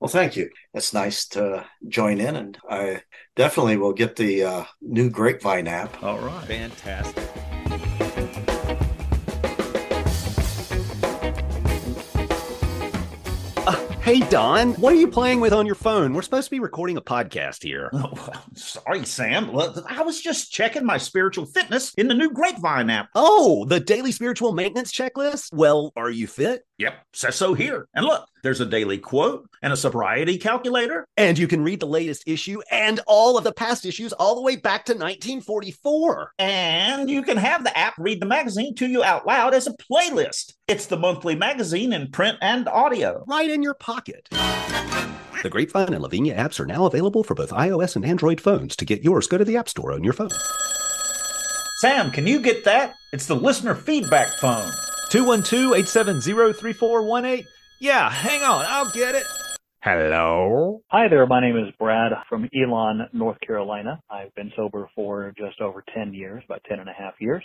Well, 0.00 0.08
thank 0.08 0.34
you. 0.34 0.48
It's 0.72 0.94
nice 0.94 1.28
to 1.28 1.66
join 1.86 2.22
in, 2.22 2.36
and 2.36 2.58
I 2.70 3.02
definitely 3.36 3.76
will 3.76 3.92
get 3.92 4.16
the 4.16 4.44
uh, 4.44 4.64
new 4.80 5.10
Grapevine 5.10 5.68
app. 5.68 6.02
All 6.02 6.20
right. 6.20 6.46
Fantastic. 6.46 7.53
Hey, 14.04 14.20
Don, 14.28 14.74
what 14.74 14.92
are 14.92 14.96
you 14.96 15.08
playing 15.08 15.40
with 15.40 15.54
on 15.54 15.64
your 15.64 15.74
phone? 15.74 16.12
We're 16.12 16.20
supposed 16.20 16.48
to 16.48 16.50
be 16.50 16.60
recording 16.60 16.98
a 16.98 17.00
podcast 17.00 17.62
here. 17.62 17.88
Oh, 17.94 18.28
sorry, 18.54 19.02
Sam. 19.06 19.48
I 19.88 20.02
was 20.02 20.20
just 20.20 20.52
checking 20.52 20.84
my 20.84 20.98
spiritual 20.98 21.46
fitness 21.46 21.94
in 21.94 22.08
the 22.08 22.14
new 22.14 22.30
Grapevine 22.30 22.90
app. 22.90 23.08
Oh, 23.14 23.64
the 23.64 23.80
daily 23.80 24.12
spiritual 24.12 24.52
maintenance 24.52 24.92
checklist? 24.92 25.54
Well, 25.54 25.90
are 25.96 26.10
you 26.10 26.26
fit? 26.26 26.66
Yep, 26.76 26.98
says 27.14 27.36
so 27.36 27.54
here. 27.54 27.88
And 27.94 28.04
look, 28.04 28.28
there's 28.44 28.60
a 28.60 28.66
daily 28.66 28.98
quote 28.98 29.48
and 29.62 29.72
a 29.72 29.76
sobriety 29.76 30.36
calculator. 30.36 31.08
And 31.16 31.38
you 31.38 31.48
can 31.48 31.64
read 31.64 31.80
the 31.80 31.86
latest 31.86 32.24
issue 32.26 32.60
and 32.70 33.00
all 33.06 33.36
of 33.38 33.42
the 33.42 33.54
past 33.54 33.86
issues 33.86 34.12
all 34.12 34.34
the 34.34 34.42
way 34.42 34.54
back 34.54 34.84
to 34.84 34.92
1944. 34.92 36.34
And 36.38 37.08
you 37.10 37.22
can 37.22 37.38
have 37.38 37.64
the 37.64 37.76
app 37.76 37.94
read 37.98 38.20
the 38.20 38.26
magazine 38.26 38.74
to 38.76 38.86
you 38.86 39.02
out 39.02 39.26
loud 39.26 39.54
as 39.54 39.66
a 39.66 39.72
playlist. 39.72 40.52
It's 40.68 40.86
the 40.86 40.98
monthly 40.98 41.34
magazine 41.34 41.94
in 41.94 42.10
print 42.10 42.36
and 42.42 42.68
audio. 42.68 43.24
Right 43.26 43.50
in 43.50 43.62
your 43.62 43.74
pocket. 43.74 44.28
The 44.30 45.50
Grapevine 45.50 45.94
and 45.94 46.02
La 46.02 46.08
Viña 46.08 46.36
apps 46.36 46.60
are 46.60 46.66
now 46.66 46.84
available 46.84 47.24
for 47.24 47.34
both 47.34 47.50
iOS 47.50 47.96
and 47.96 48.04
Android 48.04 48.40
phones. 48.40 48.76
To 48.76 48.84
get 48.84 49.02
yours, 49.02 49.26
go 49.26 49.38
to 49.38 49.44
the 49.44 49.56
App 49.56 49.70
Store 49.70 49.92
on 49.92 50.04
your 50.04 50.12
phone. 50.12 50.30
Sam, 51.80 52.10
can 52.10 52.26
you 52.26 52.40
get 52.40 52.64
that? 52.64 52.94
It's 53.12 53.26
the 53.26 53.36
listener 53.36 53.74
feedback 53.74 54.34
phone. 54.34 54.70
212 55.10 55.72
870 55.72 56.52
3418. 56.52 57.46
Yeah, 57.84 58.08
hang 58.08 58.42
on, 58.42 58.64
I'll 58.66 58.88
get 58.88 59.14
it. 59.14 59.26
Hello? 59.82 60.80
Hi 60.88 61.06
there, 61.06 61.26
my 61.26 61.42
name 61.42 61.58
is 61.58 61.70
Brad 61.78 62.12
from 62.30 62.48
Elon, 62.56 63.10
North 63.12 63.38
Carolina. 63.46 64.00
I've 64.08 64.34
been 64.34 64.50
sober 64.56 64.88
for 64.94 65.34
just 65.36 65.60
over 65.60 65.84
10 65.94 66.14
years, 66.14 66.42
about 66.46 66.62
10 66.66 66.78
and 66.78 66.88
a 66.88 66.94
half 66.94 67.12
years. 67.20 67.44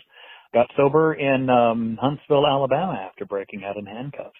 Got 0.54 0.68
sober 0.78 1.14
in 1.14 1.50
um, 1.50 1.98
Huntsville, 2.00 2.48
Alabama 2.48 3.06
after 3.06 3.26
breaking 3.26 3.66
out 3.66 3.76
in 3.76 3.86
handcuffs. 3.86 4.40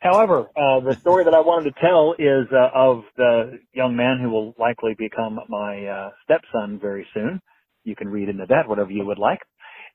However, 0.00 0.46
uh, 0.56 0.78
the 0.78 0.94
story 1.00 1.24
that 1.24 1.34
I 1.34 1.40
wanted 1.40 1.74
to 1.74 1.80
tell 1.80 2.14
is 2.16 2.46
uh, 2.52 2.68
of 2.72 3.02
the 3.16 3.58
young 3.72 3.96
man 3.96 4.20
who 4.22 4.30
will 4.30 4.54
likely 4.60 4.94
become 4.96 5.40
my 5.48 5.86
uh, 5.86 6.10
stepson 6.22 6.78
very 6.80 7.04
soon. 7.12 7.40
You 7.82 7.96
can 7.96 8.08
read 8.08 8.28
into 8.28 8.46
that 8.48 8.68
whatever 8.68 8.92
you 8.92 9.04
would 9.06 9.18
like. 9.18 9.40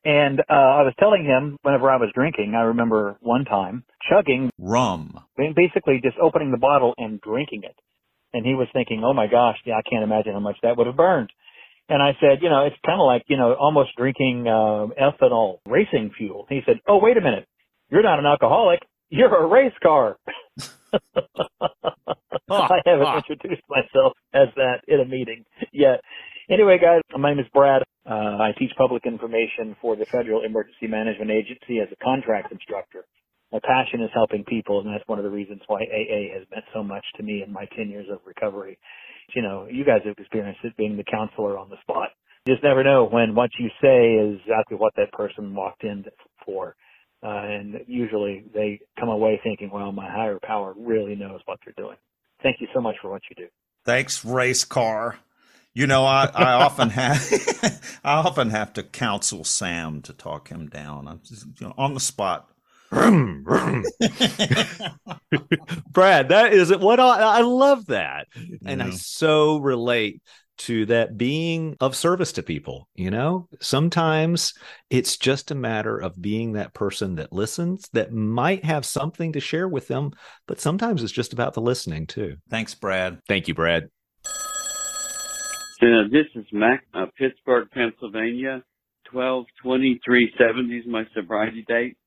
And 0.06 0.40
uh, 0.40 0.44
I 0.54 0.84
was 0.84 0.94
telling 1.00 1.26
him 1.26 1.58
whenever 1.64 1.90
I 1.92 1.98
was 1.98 2.10
drinking, 2.14 2.54
I 2.56 2.64
remember 2.64 3.18
one 3.22 3.46
time 3.46 3.84
chugging 4.10 4.52
Rum. 4.58 5.20
basically 5.36 6.00
just 6.02 6.18
opening 6.22 6.52
the 6.52 6.58
bottle 6.58 6.94
and 6.98 7.20
drinking 7.20 7.64
it. 7.64 7.76
And 8.34 8.46
he 8.46 8.54
was 8.54 8.68
thinking, 8.74 9.04
oh 9.04 9.14
my 9.14 9.28
gosh, 9.28 9.58
yeah, 9.66 9.76
I 9.76 9.82
can't 9.90 10.04
imagine 10.04 10.34
how 10.34 10.40
much 10.40 10.58
that 10.64 10.78
would 10.78 10.88
have 10.88 10.96
burned. 10.96 11.32
And 11.90 12.02
I 12.02 12.12
said, 12.20 12.40
you 12.42 12.50
know, 12.50 12.66
it's 12.66 12.76
kind 12.86 13.00
of 13.00 13.06
like, 13.06 13.24
you 13.28 13.38
know, 13.38 13.54
almost 13.54 13.96
drinking 13.96 14.48
uh, 14.48 14.88
ethanol 15.02 15.60
racing 15.66 16.12
fuel. 16.18 16.46
He 16.50 16.62
said, 16.66 16.80
oh, 16.88 17.00
wait 17.02 17.18
a 17.18 17.22
minute. 17.22 17.48
You're 17.90 18.04
not 18.04 18.20
an 18.20 18.26
alcoholic. 18.26 18.82
You're 19.10 19.34
a 19.34 19.48
race 19.48 19.74
car. 19.82 20.18
I 22.50 22.80
haven't 22.86 23.16
introduced 23.30 23.64
myself 23.70 24.14
as 24.34 24.48
that 24.56 24.82
in 24.88 25.00
a 25.00 25.06
meeting 25.06 25.46
yet. 25.72 26.02
Anyway, 26.50 26.78
guys, 26.82 27.02
my 27.18 27.32
name 27.34 27.40
is 27.40 27.52
Brad. 27.54 27.84
Uh, 28.10 28.40
I 28.40 28.54
teach 28.58 28.72
public 28.78 29.06
information 29.06 29.76
for 29.82 29.98
the 29.98 30.06
Federal 30.06 30.46
Emergency 30.46 30.88
Management 30.88 31.30
Agency 31.30 31.80
as 31.82 31.90
a 31.92 32.02
contract 32.02 32.54
instructor. 32.54 33.06
My 33.52 33.60
passion 33.60 34.02
is 34.02 34.10
helping 34.14 34.46
people, 34.46 34.80
and 34.80 34.88
that's 34.88 35.06
one 35.08 35.20
of 35.20 35.26
the 35.26 35.30
reasons 35.30 35.60
why 35.68 35.82
AA 35.82 36.34
has 36.40 36.48
meant 36.50 36.64
so 36.74 36.84
much 36.84 37.04
to 37.18 37.24
me 37.24 37.44
in 37.46 37.52
my 37.52 37.66
10 37.76 37.90
years 37.90 38.08
of 38.10 38.20
recovery. 38.26 38.80
You 39.36 39.42
know, 39.42 39.68
you 39.70 39.84
guys 39.84 40.02
have 40.06 40.16
experienced 40.18 40.62
it 40.64 40.78
being 40.78 40.96
the 40.96 41.04
counselor 41.04 41.58
on 41.58 41.70
the 41.70 41.76
spot. 41.82 42.10
You 42.46 42.54
just 42.54 42.64
never 42.64 42.82
know 42.82 43.04
when 43.04 43.36
what 43.36 43.50
you 43.60 43.68
say 43.82 44.14
is 44.14 44.40
exactly 44.46 44.78
what 44.78 44.94
that 44.96 45.12
person 45.12 45.54
walked 45.54 45.84
in 45.84 46.06
for. 46.46 46.78
Uh, 47.22 47.28
and 47.28 47.76
usually 47.88 48.46
they 48.54 48.80
come 48.98 49.10
away 49.10 49.38
thinking, 49.44 49.70
well, 49.70 49.92
my 49.92 50.10
higher 50.10 50.40
power 50.42 50.74
really 50.78 51.16
knows 51.16 51.42
what 51.44 51.60
they're 51.66 51.74
doing. 51.76 51.98
Thank 52.42 52.62
you 52.62 52.68
so 52.74 52.80
much 52.80 52.96
for 53.02 53.12
what 53.12 53.24
you 53.30 53.36
do. 53.36 53.50
Thanks, 53.84 54.24
race 54.24 54.64
car. 54.64 55.18
You 55.78 55.86
know, 55.86 56.06
I, 56.06 56.28
I 56.34 56.54
often 56.54 56.90
have 56.90 57.22
I 58.04 58.14
often 58.14 58.50
have 58.50 58.74
to 58.74 58.82
counsel 58.84 59.44
Sam 59.44 60.02
to 60.02 60.14
talk 60.14 60.50
him 60.50 60.70
down. 60.70 61.08
I'm 61.08 61.22
just, 61.24 61.46
you 61.60 61.68
know, 61.68 61.74
on 61.78 61.94
the 61.94 62.00
spot. 62.00 62.50
Brad, 62.90 63.84
that 66.30 66.52
is 66.52 66.76
what 66.76 67.00
I, 67.00 67.20
I 67.20 67.42
love 67.42 67.86
that. 67.88 68.26
And 68.66 68.82
I 68.82 68.90
so 68.90 69.58
relate 69.58 70.24
to 70.60 70.88
that 70.88 71.16
being 71.16 71.78
of 71.80 71.96
service 71.96 72.32
to 72.32 72.42
people. 72.42 72.88
You 72.96 73.12
know, 73.12 73.48
sometimes 73.62 74.56
it's 74.90 75.16
just 75.16 75.52
a 75.52 75.56
matter 75.56 75.96
of 76.00 76.20
being 76.20 76.54
that 76.54 76.74
person 76.74 77.18
that 77.18 77.32
listens, 77.32 77.88
that 77.94 78.12
might 78.12 78.66
have 78.66 78.84
something 78.84 79.34
to 79.34 79.40
share 79.40 79.68
with 79.68 79.88
them, 79.88 80.10
but 80.48 80.60
sometimes 80.60 81.04
it's 81.04 81.12
just 81.12 81.34
about 81.34 81.54
the 81.54 81.62
listening 81.62 82.08
too. 82.08 82.38
Thanks, 82.50 82.74
Brad. 82.74 83.20
Thank 83.28 83.48
you, 83.48 83.54
Brad. 83.54 83.90
Uh, 85.80 86.10
this 86.12 86.26
is 86.34 86.46
Mac, 86.52 86.84
uh, 86.96 87.06
Pittsburgh, 87.20 87.68
Pennsylvania. 87.72 88.64
Twelve 89.12 89.46
twenty 89.62 90.00
three 90.04 90.34
seventy 90.36 90.78
is 90.78 90.86
my 90.88 91.04
sobriety 91.16 91.64
date. 91.68 91.98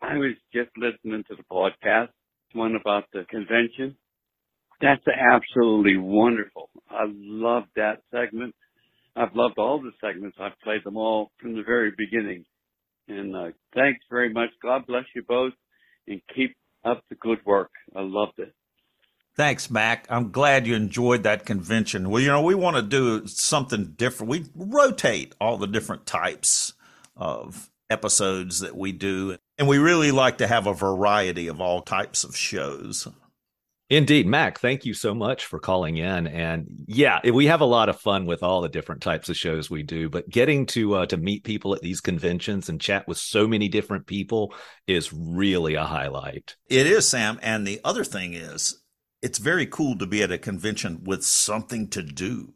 I 0.00 0.16
was 0.16 0.34
just 0.54 0.70
listening 0.76 1.24
to 1.28 1.34
the 1.34 1.42
podcast, 1.50 2.10
one 2.52 2.76
about 2.80 3.04
the 3.12 3.24
convention. 3.28 3.96
That's 4.80 5.02
absolutely 5.08 5.96
wonderful. 5.96 6.70
I 6.88 7.04
love 7.08 7.64
that 7.74 8.02
segment. 8.12 8.54
I've 9.16 9.34
loved 9.34 9.58
all 9.58 9.82
the 9.82 9.90
segments. 10.00 10.36
I've 10.40 10.58
played 10.62 10.84
them 10.84 10.96
all 10.96 11.32
from 11.40 11.56
the 11.56 11.62
very 11.62 11.92
beginning. 11.98 12.44
And 13.08 13.34
uh, 13.34 13.50
thanks 13.74 14.00
very 14.08 14.32
much. 14.32 14.50
God 14.62 14.86
bless 14.86 15.04
you 15.16 15.24
both, 15.28 15.52
and 16.06 16.22
keep 16.34 16.56
up 16.84 17.02
the 17.10 17.16
good 17.16 17.38
work. 17.44 17.70
I 17.94 18.02
loved 18.02 18.38
it. 18.38 18.54
Thanks, 19.36 19.70
Mac. 19.70 20.06
I'm 20.10 20.32
glad 20.32 20.66
you 20.66 20.74
enjoyed 20.74 21.22
that 21.22 21.46
convention. 21.46 22.10
Well, 22.10 22.20
you 22.20 22.28
know, 22.28 22.42
we 22.42 22.54
want 22.54 22.76
to 22.76 22.82
do 22.82 23.26
something 23.26 23.94
different. 23.96 24.30
We 24.30 24.46
rotate 24.54 25.34
all 25.40 25.56
the 25.56 25.66
different 25.66 26.04
types 26.04 26.74
of 27.16 27.70
episodes 27.88 28.60
that 28.60 28.76
we 28.76 28.92
do, 28.92 29.36
and 29.58 29.68
we 29.68 29.78
really 29.78 30.10
like 30.10 30.38
to 30.38 30.46
have 30.46 30.66
a 30.66 30.74
variety 30.74 31.48
of 31.48 31.60
all 31.60 31.82
types 31.82 32.24
of 32.24 32.36
shows. 32.36 33.08
Indeed, 33.90 34.28
Mac, 34.28 34.60
thank 34.60 34.84
you 34.84 34.94
so 34.94 35.14
much 35.14 35.46
for 35.46 35.58
calling 35.58 35.96
in. 35.96 36.28
And 36.28 36.84
yeah, 36.86 37.18
we 37.28 37.46
have 37.46 37.60
a 37.60 37.64
lot 37.64 37.88
of 37.88 38.00
fun 38.00 38.24
with 38.24 38.40
all 38.40 38.60
the 38.60 38.68
different 38.68 39.02
types 39.02 39.28
of 39.28 39.36
shows 39.36 39.68
we 39.68 39.82
do, 39.82 40.08
but 40.08 40.30
getting 40.30 40.66
to 40.66 40.94
uh, 40.94 41.06
to 41.06 41.16
meet 41.16 41.42
people 41.42 41.74
at 41.74 41.80
these 41.80 42.00
conventions 42.00 42.68
and 42.68 42.80
chat 42.80 43.08
with 43.08 43.18
so 43.18 43.48
many 43.48 43.66
different 43.68 44.06
people 44.06 44.54
is 44.86 45.12
really 45.12 45.74
a 45.74 45.84
highlight. 45.84 46.54
It 46.68 46.86
is, 46.86 47.08
Sam. 47.08 47.40
And 47.42 47.66
the 47.66 47.80
other 47.84 48.04
thing 48.04 48.34
is, 48.34 48.79
it's 49.22 49.38
very 49.38 49.66
cool 49.66 49.96
to 49.98 50.06
be 50.06 50.22
at 50.22 50.32
a 50.32 50.38
convention 50.38 51.02
with 51.04 51.24
something 51.24 51.88
to 51.88 52.02
do. 52.02 52.52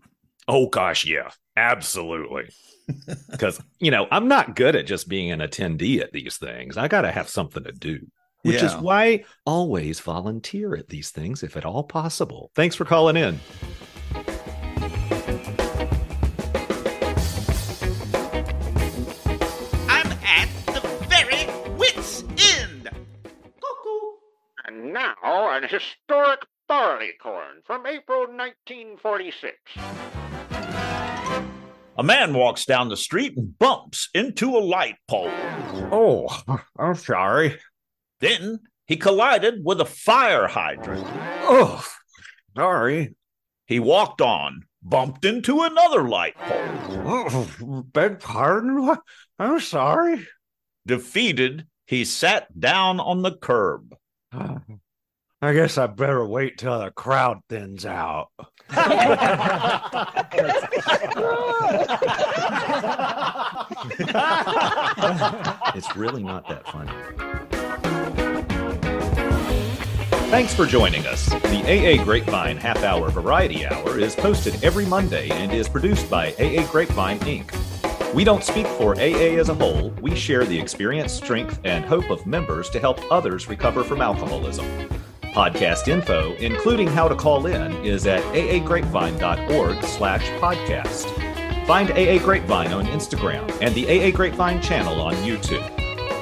Oh 0.49 0.69
gosh, 0.69 1.05
yeah. 1.07 1.31
Absolutely. 1.57 2.49
Cuz 3.39 3.61
you 3.79 3.91
know, 3.91 4.07
I'm 4.11 4.29
not 4.29 4.57
good 4.57 4.77
at 4.77 4.87
just 4.87 5.09
being 5.09 5.31
an 5.31 5.41
attendee 5.41 6.01
at 6.01 6.13
these 6.13 6.37
things. 6.37 6.77
I 6.77 6.89
got 6.89 7.03
to 7.03 7.13
have 7.13 7.29
something 7.29 7.65
to 7.65 7.73
do. 7.73 8.01
Which 8.43 8.57
is 8.57 8.73
Yeah. 8.73 8.81
why 8.81 9.25
always 9.47 10.01
volunteer 10.01 10.75
at 10.77 10.89
these 10.89 11.11
things 11.11 11.43
if 11.43 11.57
at 11.57 11.65
all 11.65 11.83
possible. 11.83 12.51
Thanks 12.55 12.77
for 12.77 12.85
calling 12.85 13.17
in. 13.17 13.41
Barleycorn 27.05 27.63
from 27.65 27.87
April 27.87 28.21
1946. 28.21 29.57
A 31.97 32.03
man 32.03 32.35
walks 32.35 32.65
down 32.65 32.89
the 32.89 32.97
street 32.97 33.37
and 33.37 33.57
bumps 33.59 34.09
into 34.15 34.57
a 34.57 34.59
light 34.59 34.97
pole. 35.07 35.31
Oh, 35.93 36.27
I'm 36.79 36.97
sorry. 36.97 37.59
Then 38.21 38.61
he 38.87 38.97
collided 38.97 39.65
with 39.65 39.81
a 39.81 39.85
fire 39.85 40.49
hydrant. 40.49 41.07
Oh, 41.43 41.85
sorry. 42.57 43.15
He 43.67 43.79
walked 43.81 44.21
on, 44.21 44.63
bumped 44.83 45.25
into 45.25 45.63
another 45.63 46.09
light 46.09 46.37
pole. 46.37 46.61
Oh, 47.07 47.85
beg 47.93 48.21
pardon? 48.21 48.97
I'm 49.39 49.61
sorry. 49.61 50.27
Defeated, 50.87 51.67
he 51.87 52.05
sat 52.05 52.59
down 52.59 53.01
on 53.01 53.23
the 53.23 53.37
curb. 53.37 53.95
Oh. 54.33 54.61
I 55.45 55.53
guess 55.53 55.77
I 55.77 55.87
better 55.87 56.25
wait 56.25 56.57
till 56.57 56.79
the 56.79 56.91
crowd 56.91 57.41
thins 57.51 57.85
out. 57.85 58.29
it's 65.75 65.97
really 65.97 66.23
not 66.23 66.49
that 66.49 66.67
funny. 66.67 66.91
Thanks 70.31 70.55
for 70.55 70.65
joining 70.65 71.07
us. 71.07 71.27
The 71.27 71.99
AA 72.01 72.03
Grapevine 72.03 72.57
Half 72.57 72.83
Hour 72.83 73.11
Variety 73.11 73.67
Hour 73.67 73.99
is 73.99 74.17
posted 74.17 74.65
every 74.65 74.87
Monday 74.87 75.29
and 75.31 75.53
is 75.53 75.69
produced 75.69 76.09
by 76.11 76.33
AA 76.41 76.67
Grapevine 76.73 77.19
Inc. 77.21 78.15
We 78.15 78.25
don't 78.25 78.43
speak 78.43 78.67
for 78.67 78.95
AA 78.95 79.39
as 79.39 79.51
a 79.51 79.55
whole, 79.55 79.91
we 80.01 80.15
share 80.15 80.45
the 80.45 80.59
experience, 80.59 81.13
strength, 81.13 81.61
and 81.65 81.85
hope 81.85 82.09
of 82.11 82.27
members 82.27 82.71
to 82.71 82.81
help 82.81 83.01
others 83.13 83.49
recover 83.49 83.85
from 83.85 84.01
alcoholism. 84.01 84.65
Podcast 85.35 85.89
info, 85.89 86.33
including 86.35 86.87
how 86.87 87.09
to 87.09 87.17
call 87.17 87.47
in, 87.47 87.73
is 87.85 88.07
at 88.07 88.23
aagrapevine.org 88.35 89.83
slash 89.83 90.23
podcast. 90.41 91.67
Find 91.67 91.91
AA 91.91 92.25
Grapevine 92.25 92.73
on 92.73 92.87
Instagram 92.87 93.51
and 93.61 93.75
the 93.75 93.85
AA 93.85 94.15
Grapevine 94.15 94.63
channel 94.63 95.01
on 95.01 95.15
YouTube. 95.17 95.69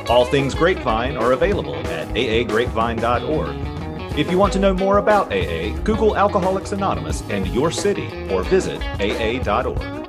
All 0.08 0.24
things 0.24 0.54
Grapevine 0.54 1.18
are 1.18 1.32
available 1.32 1.74
at 1.74 2.08
aagrapevine.org. 2.08 4.18
If 4.18 4.30
you 4.30 4.38
want 4.38 4.54
to 4.54 4.58
know 4.58 4.72
more 4.72 4.96
about 4.96 5.30
AA, 5.30 5.76
Google 5.84 6.16
Alcoholics 6.16 6.72
Anonymous 6.72 7.20
and 7.28 7.46
your 7.48 7.70
city 7.70 8.08
or 8.30 8.42
visit 8.44 8.80
aa.org. 8.98 10.01